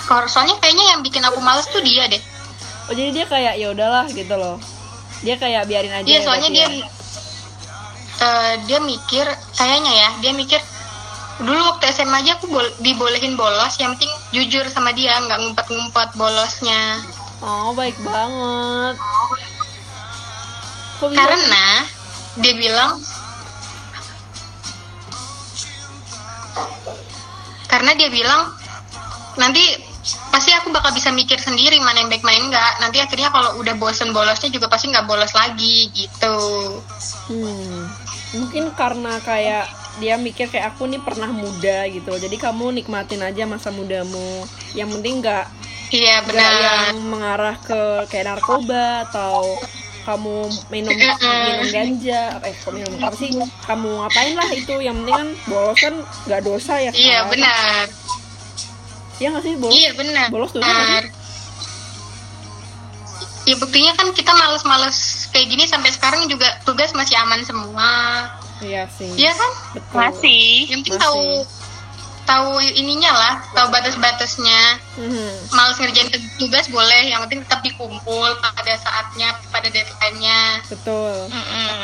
[0.06, 2.22] Kalau- soalnya kayaknya yang bikin aku males tuh dia deh
[2.86, 4.62] Oh jadi dia kayak ya udahlah gitu loh.
[5.20, 6.06] Dia kayak biarin aja.
[6.06, 6.88] Iya ya soalnya berarti dia ya.
[8.22, 10.60] eh, dia mikir kayaknya ya dia mikir
[11.36, 16.08] dulu waktu SMA aja aku bol- dibolehin bolos yang penting jujur sama dia nggak ngumpet-ngumpet
[16.14, 17.00] bolosnya
[17.36, 18.96] Oh baik banget.
[20.96, 21.18] Kok bisa?
[21.20, 21.64] karena
[22.34, 22.96] dia bilang
[27.66, 28.56] karena dia bilang
[29.36, 29.60] nanti
[30.32, 33.60] pasti aku bakal bisa mikir sendiri mana yang baik mana yang enggak nanti akhirnya kalau
[33.60, 36.36] udah bosen bolosnya juga pasti nggak bolos lagi gitu
[37.26, 37.90] Hmm,
[38.32, 39.66] mungkin karena kayak
[39.96, 42.12] dia mikir kayak aku nih pernah muda gitu.
[42.16, 44.44] Jadi kamu nikmatin aja masa mudamu.
[44.76, 45.46] Yang penting nggak
[45.94, 46.50] iya benar.
[46.90, 47.80] yang mengarah ke
[48.12, 49.56] kayak narkoba atau
[50.06, 50.36] kamu
[50.70, 52.38] minum minum ganja.
[52.44, 53.30] Eh kok minum apa sih?
[53.66, 54.74] Kamu ngapain lah itu?
[54.78, 55.94] Yang penting kan bolos kan
[56.28, 57.30] nggak dosa ya iya kan?
[57.32, 57.84] benar.
[59.16, 60.26] Iya nggak sih bolos iya benar.
[60.28, 61.26] Bolos dosa sih?
[63.46, 68.26] ya buktinya kan kita males-males kayak gini sampai sekarang juga tugas masih aman semua
[68.64, 69.10] iya sih.
[69.16, 69.50] Iya kan?
[69.76, 69.96] Betul.
[69.96, 70.48] Masih.
[70.70, 71.24] yang penting tahu
[72.26, 74.82] tahu ininya lah tahu batas-batasnya.
[74.98, 75.54] Mhm.
[75.54, 76.10] males ngerjain
[76.42, 80.60] tugas boleh yang penting tetap dikumpul pada saatnya pada deadline-nya.
[80.66, 81.30] Betul.
[81.30, 81.78] Mm-mm.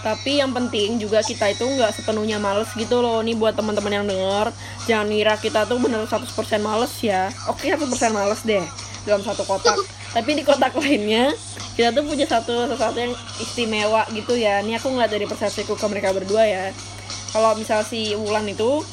[0.00, 3.20] Tapi yang penting juga kita itu nggak sepenuhnya males gitu loh.
[3.20, 4.50] Nih buat teman-teman yang denger
[4.88, 6.26] Jangan ngira kita tuh bener 100%
[6.58, 7.30] males ya.
[7.46, 8.64] Oke 100% males deh
[9.06, 9.76] Dalam satu kotak
[10.12, 11.32] Tapi di kotak lainnya
[11.72, 14.60] Kita tuh punya satu sesuatu yang istimewa gitu ya.
[14.60, 16.64] Ini aku ngeliat dari persepsiku ke mereka berdua ya.
[17.32, 18.84] Kalau misal si Wulan itu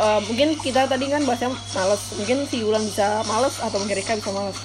[0.00, 2.02] eh, Mungkin kita tadi kan bahasnya males.
[2.16, 4.56] Mungkin si Wulan bisa males Atau mungkin bisa males.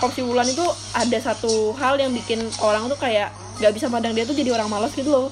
[0.00, 0.64] Kalau si Wulan itu
[0.96, 4.68] ada satu hal yang bikin orang tuh kayak nggak bisa pandang dia tuh jadi orang
[4.68, 5.28] malas gitu loh.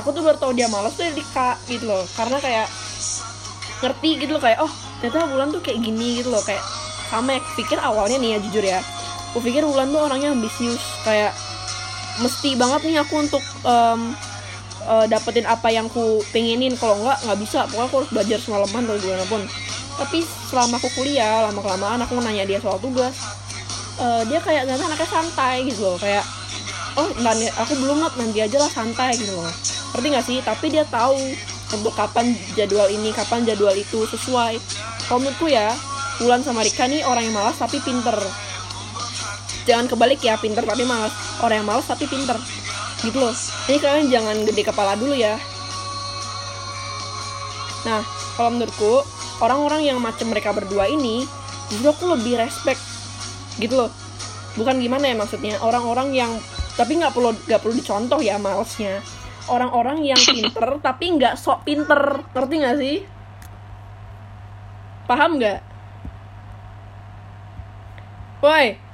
[0.00, 2.04] Aku tuh baru tau dia malas tuh dari Kak gitu loh.
[2.16, 2.68] Karena kayak
[3.84, 6.40] ngerti gitu loh kayak oh ternyata Wulan tuh kayak gini gitu loh.
[6.40, 6.64] Kayak
[7.12, 8.80] sama ya pikir awalnya nih ya jujur ya
[9.32, 11.32] aku pikir Wulan tuh orangnya ambisius kayak
[12.20, 14.12] mesti banget nih aku untuk em,
[14.84, 17.64] eh, dapetin apa yang aku pengenin kalau enggak nggak bisa.
[17.64, 19.42] Pokoknya aku harus belajar semalaman atau gimana pun.
[19.96, 20.18] Tapi
[20.52, 23.16] selama aku kuliah lama kelamaan aku nanya dia soal tugas
[23.96, 25.96] eh, dia kayak ternyata anaknya santai gitu loh.
[25.96, 26.28] Kayak
[27.00, 29.48] oh nanti aku belum not nanti aja lah santai gitu loh.
[29.96, 30.38] Ngerti nggak sih?
[30.44, 31.16] Tapi dia tahu
[31.72, 34.60] untuk kapan jadwal ini kapan jadwal itu sesuai.
[35.08, 35.72] Kalau menurutku ya
[36.20, 38.12] Wulan sama Rika nih orang yang malas tapi pinter
[39.62, 42.34] jangan kebalik ya pinter tapi malas orang yang malas tapi pinter.
[43.02, 43.34] Gitu loh.
[43.66, 45.38] Ini kalian jangan gede kepala dulu ya.
[47.86, 48.02] Nah
[48.38, 49.02] kalau menurutku
[49.42, 51.26] orang-orang yang macam mereka berdua ini
[51.70, 52.78] justru aku lebih respect.
[53.58, 53.90] Gitu loh.
[54.58, 56.32] Bukan gimana ya maksudnya orang-orang yang
[56.76, 59.02] tapi nggak perlu nggak perlu dicontoh ya malesnya.
[59.50, 62.22] Orang-orang yang pinter tapi nggak sok pinter.
[62.34, 62.96] Ngerti nggak sih?
[65.10, 65.60] Paham nggak?
[68.42, 68.91] Woi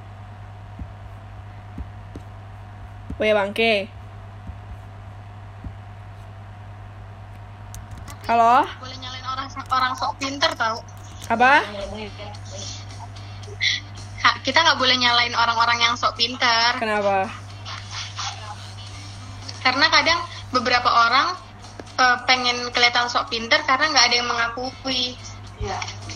[3.19, 3.91] woi bangke.
[8.31, 8.62] Halo?
[8.79, 10.79] Boleh nyalain orang orang sok pinter tau.
[11.27, 11.66] Apa?
[14.23, 16.79] Ha, kita nggak boleh nyalain orang-orang yang sok pinter.
[16.79, 17.27] Kenapa?
[19.66, 20.21] Karena kadang
[20.55, 21.35] beberapa orang
[21.99, 25.19] eh, pengen kelihatan sok pinter karena nggak ada yang mengakui.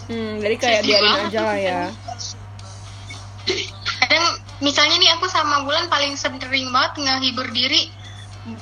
[0.06, 1.80] Hmm jadi kayak biarin aja lah ya.
[3.98, 4.26] Kadang
[4.62, 7.90] misalnya nih aku sama Bulan paling sering banget ngehibur diri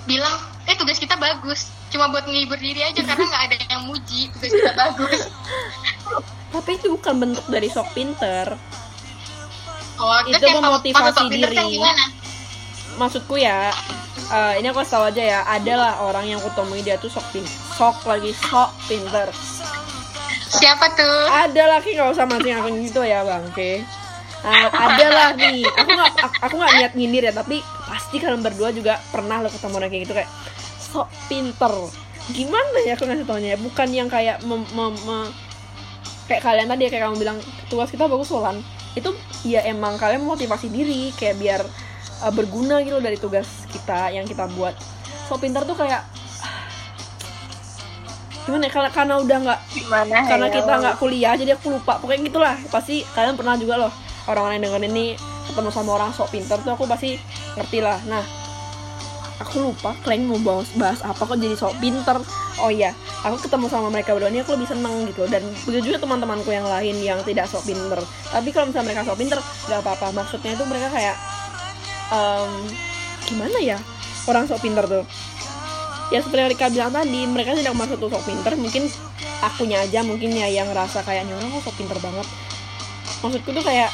[0.08, 0.32] bilang
[0.64, 4.50] eh tugas kita bagus cuma buat ngehibur diri aja karena nggak ada yang muji tugas
[4.50, 5.28] kita bagus.
[6.50, 8.58] Tapi itu bukan bentuk dari sok pinter.
[10.00, 11.76] Oh, Itu memotivasi pinter kan diri.
[11.76, 12.04] gimana?
[12.96, 13.68] Maksudku ya
[14.32, 17.28] eh, ini aku tau aja ya ada lah orang yang aku temui dia tuh sok
[17.30, 17.44] pin
[17.76, 19.28] sok lagi sok pinter.
[20.50, 21.20] Siapa tuh?
[21.30, 23.72] Ada lagi nggak usah mancing aku gitu ya bang oke
[24.40, 25.60] nah, ada lah nih.
[25.64, 29.74] Aku nggak aku- nggak niat nyindir ya tapi pasti kalian berdua juga pernah lo ketemu
[29.76, 30.30] orang kayak gitu kayak
[30.80, 31.72] sok pinter.
[32.30, 33.58] Gimana ya aku ngasih taunya ya?
[33.58, 35.32] Bukan yang kayak mem, mem- me-
[36.30, 38.62] kayak kalian tadi ya, kayak kamu bilang tugas kita bagus Solan
[38.98, 39.10] itu
[39.46, 41.60] ya emang kalian motivasi diri kayak biar
[42.26, 44.74] uh, berguna gitu dari tugas kita yang kita buat.
[45.26, 46.06] Sok pinter tuh kayak
[48.46, 48.70] gimana ya?
[48.70, 49.60] Karena karena udah nggak
[50.26, 50.54] karena ya?
[50.54, 51.98] kita nggak kuliah jadi aku lupa.
[51.98, 52.54] Pokoknya gitulah.
[52.70, 53.92] Pasti kalian pernah juga loh
[54.28, 55.06] orang-orang yang dengerin ini
[55.48, 57.16] ketemu sama orang sok pinter tuh aku pasti
[57.56, 57.98] ngerti lah.
[58.06, 58.24] Nah
[59.40, 62.20] aku lupa kalian mau bahas, bahas apa kok jadi sok pinter.
[62.60, 62.92] Oh iya
[63.24, 65.24] aku ketemu sama mereka berdua ini aku lebih seneng gitu.
[65.26, 67.98] Dan begitu juga teman-temanku yang lain yang tidak sok pinter.
[68.28, 70.06] Tapi kalau misalnya mereka sok pinter nggak apa-apa.
[70.12, 71.16] Maksudnya itu mereka kayak
[72.12, 72.52] em,
[73.26, 73.78] gimana ya?
[74.28, 75.04] Orang sok pinter tuh.
[76.10, 78.52] Ya seperti Rika bilang tadi mereka tidak maksud tuh sok pinter.
[78.60, 78.84] Mungkin
[79.40, 82.28] akunya aja mungkin ya yang ngerasa kayak "Ini orang kok sok pinter banget
[83.20, 83.92] maksudku tuh kayak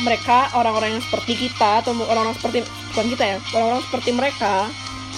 [0.00, 4.54] mereka orang-orang yang seperti kita atau orang-orang seperti bukan kita ya orang-orang seperti mereka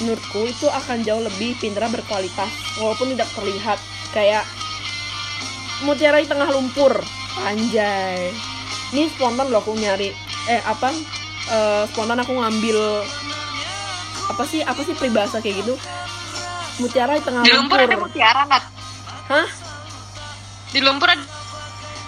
[0.02, 2.50] menurutku itu akan jauh lebih pintar berkualitas
[2.82, 3.78] walaupun tidak terlihat
[4.10, 4.42] kayak
[5.86, 6.98] mutiara di tengah lumpur.
[7.46, 8.30] Anjay.
[8.94, 10.10] Ini spontan loh aku nyari
[10.50, 10.90] eh apa
[11.50, 13.02] eh, spontan aku ngambil
[14.30, 15.74] apa sih apa sih peribahasa kayak gitu?
[16.82, 17.90] Mutiara di tengah di lumpur lumpur.
[17.90, 18.64] ada mutiara nat.
[19.30, 19.46] Hah?
[20.74, 21.22] Di lumpur ada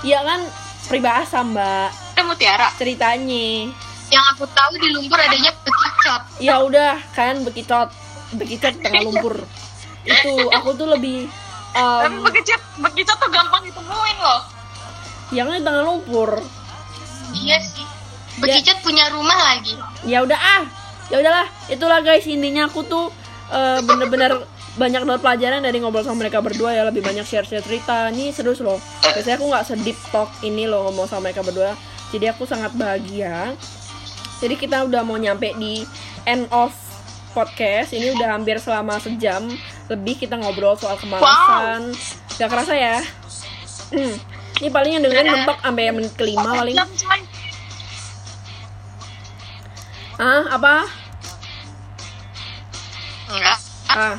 [0.04, 0.40] iya kan
[0.86, 1.90] peribahasa mbak.
[2.26, 2.68] Mutiara.
[2.74, 3.70] Ceritanya.
[4.10, 7.90] Yang aku tahu di lumpur adanya bekicot ya udah kalian bekicot
[8.38, 9.34] bekicot tengah lumpur.
[10.06, 11.26] Itu aku tuh lebih
[11.76, 14.40] tapi um, bekicot bekicot tuh gampang ditemuin loh.
[15.34, 16.30] Yang di tengah lumpur.
[17.34, 17.86] Iya sih.
[18.38, 19.74] Bekicot punya rumah lagi.
[20.06, 20.64] Ya udah ah.
[21.10, 21.46] Ya udahlah.
[21.70, 23.10] Itulah guys intinya aku tuh
[23.50, 24.44] eh, bener-bener
[24.76, 28.12] banyak dapat pelajaran dari ngobrol sama mereka berdua ya lebih banyak share share cerita.
[28.12, 28.76] Ini serius loh.
[29.00, 31.72] Biasanya aku nggak sedip talk ini loh ngomong sama mereka berdua.
[32.12, 33.56] Jadi aku sangat bahagia.
[34.36, 35.80] Jadi kita udah mau nyampe di
[36.28, 36.76] end of
[37.32, 37.96] podcast.
[37.96, 39.48] Ini udah hampir selama sejam
[39.88, 41.96] lebih kita ngobrol soal kemalasan.
[42.36, 43.00] Gak kerasa ya?
[43.92, 44.16] Hmm.
[44.56, 46.76] ini paling yang dengerin mentok sampai menit kelima paling.
[50.16, 50.74] Ah apa?
[53.28, 53.58] Enggak.
[53.92, 54.16] Ah,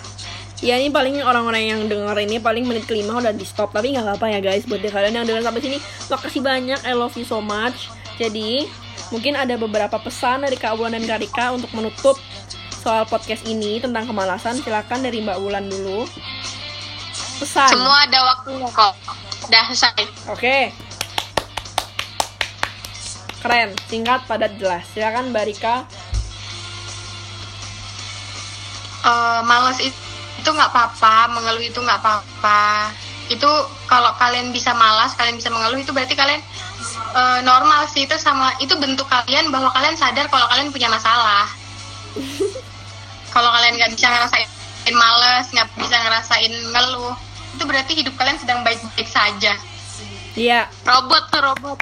[0.57, 3.73] ya ini paling orang-orang yang denger ini paling menit kelima udah di stop.
[3.73, 5.77] Tapi nggak apa-apa ya guys buat kalian yang denger sampai sini
[6.09, 6.79] makasih banyak.
[6.81, 7.93] I love you so much.
[8.17, 8.65] Jadi
[9.13, 12.17] mungkin ada beberapa pesan dari Kak Wulan dan Kak Rika untuk menutup
[12.81, 14.57] soal podcast ini tentang kemalasan.
[14.63, 16.09] Silakan dari Mbak Wulan dulu.
[17.37, 17.69] Pesan.
[17.69, 18.93] Semua ada waktunya kok.
[19.45, 20.03] Udah selesai.
[20.33, 20.73] Oke.
[23.45, 23.69] Keren.
[23.85, 24.81] Singkat padat jelas.
[24.89, 25.75] Silakan Mbak Rika.
[29.07, 30.06] Eh, males itu
[30.47, 32.95] itu nggak apa-apa mengeluh itu nggak apa-apa.
[33.27, 33.51] Itu
[33.91, 36.39] kalau kalian bisa malas kalian bisa mengeluh itu berarti kalian
[37.19, 38.07] eh, normal sih.
[38.07, 41.51] Itu sama itu bentuk kalian bahwa kalian sadar kalau kalian punya masalah.
[43.27, 47.13] Kalau kalian nggak bisa ngerasain males nggak bisa ngerasain ngeluh
[47.53, 49.53] itu berarti hidup kalian sedang baik-baik saja.
[50.33, 51.77] Iya, robot tuh robot.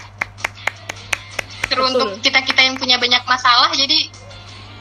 [1.69, 4.09] Teruntuk kita kita yang punya banyak masalah jadi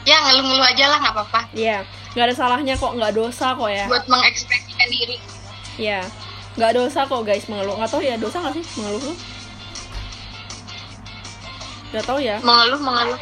[0.03, 1.41] ya ngeluh-ngeluh aja lah nggak apa-apa.
[1.55, 1.87] Iya.
[2.15, 3.85] Nggak ada salahnya kok, nggak dosa kok ya.
[3.91, 5.17] buat mengekspresikan diri
[5.75, 6.01] Iya.
[6.55, 7.75] Nggak dosa kok guys mengeluh.
[7.75, 9.13] Nggak tahu ya dosa nggak sih mengeluh lu?
[11.91, 12.37] Nggak tahu ya.
[12.39, 13.19] mengeluh mengeluh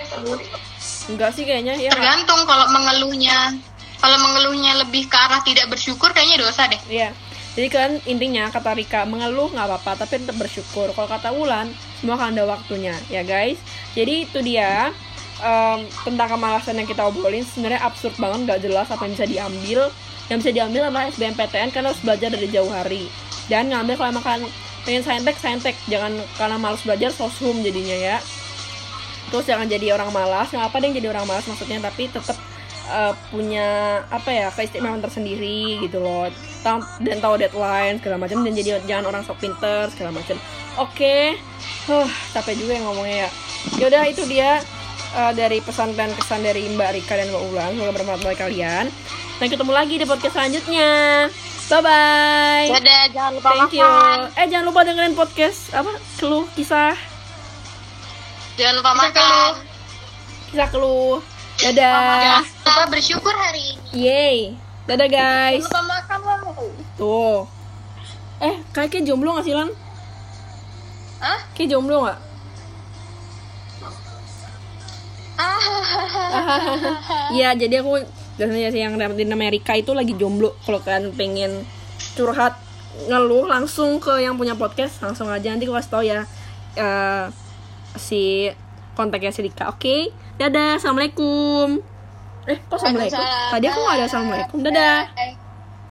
[1.03, 1.91] Enggak sih kayaknya ya.
[1.91, 3.51] tergantung kalau mengeluhnya
[3.99, 7.11] kalau mengeluhnya lebih ke arah tidak bersyukur kayaknya dosa deh Iya.
[7.53, 10.89] Jadi kan intinya kata Rika mengeluh nggak apa-apa tapi tetap bersyukur.
[10.93, 11.69] Kalau kata Wulan
[12.01, 13.61] semua akan ada waktunya ya guys.
[13.93, 14.89] Jadi itu dia
[15.43, 19.79] em, tentang kemalasan yang kita obrolin sebenarnya absurd banget nggak jelas apa yang bisa diambil.
[20.31, 23.11] Yang bisa diambil adalah SBMPTN karena harus belajar dari jauh hari.
[23.51, 24.47] Dan ngambil kalau kalian
[24.87, 28.17] pengen saintek saintek jangan karena malas belajar sosum jadinya ya.
[29.29, 30.47] Terus jangan jadi orang malas.
[30.49, 32.39] Nggak apa deh jadi orang malas maksudnya tapi tetap
[32.89, 36.27] uh, punya apa ya keistimewaan tersendiri gitu loh
[36.63, 40.39] Tahu- dan tahu deadline segala macam dan jadi jangan orang sok pinter segala macam
[40.79, 41.17] oke
[41.87, 43.29] huh capek juga yang ngomongnya ya
[43.83, 44.63] yaudah itu dia
[45.13, 48.85] uh, dari pesan dan kesan dari Mbak Rika dan Mbak Ulan semoga bermanfaat buat kalian
[49.33, 50.91] dan ketemu lagi di podcast selanjutnya
[51.65, 54.19] bye bye Dadah, jangan lupa thank you makan.
[54.33, 56.95] eh jangan lupa dengerin podcast apa keluh kisah
[58.55, 59.51] jangan lupa makan
[60.49, 61.17] kisah keluh
[61.55, 64.37] dadah jangan lupa bersyukur hari ini Yeay.
[64.83, 65.63] Dadah guys.
[65.63, 67.47] lupa makan loh Tuh.
[68.37, 69.71] Eh, kayaknya jomblo gak sih Lan?
[71.17, 71.39] Hah?
[71.55, 72.19] Kayak jomblo gak?
[77.37, 78.01] Iya, jadi aku
[78.37, 80.53] biasanya sih yang dapetin Amerika itu lagi jomblo.
[80.65, 81.65] Kalau kalian pengen
[82.13, 82.57] curhat
[83.09, 85.49] ngeluh langsung ke yang punya podcast langsung aja.
[85.49, 86.25] Nanti aku kasih tau ya
[86.77, 87.25] eh,
[87.97, 88.49] si
[88.93, 91.81] kontaknya si Rika oke dadah assalamualaikum.
[92.49, 93.23] Eh kok assalamualaikum?
[93.23, 94.57] Tadi aku nggak ada assalamualaikum.
[94.61, 94.97] Dadah.
[95.17, 95.31] Eh,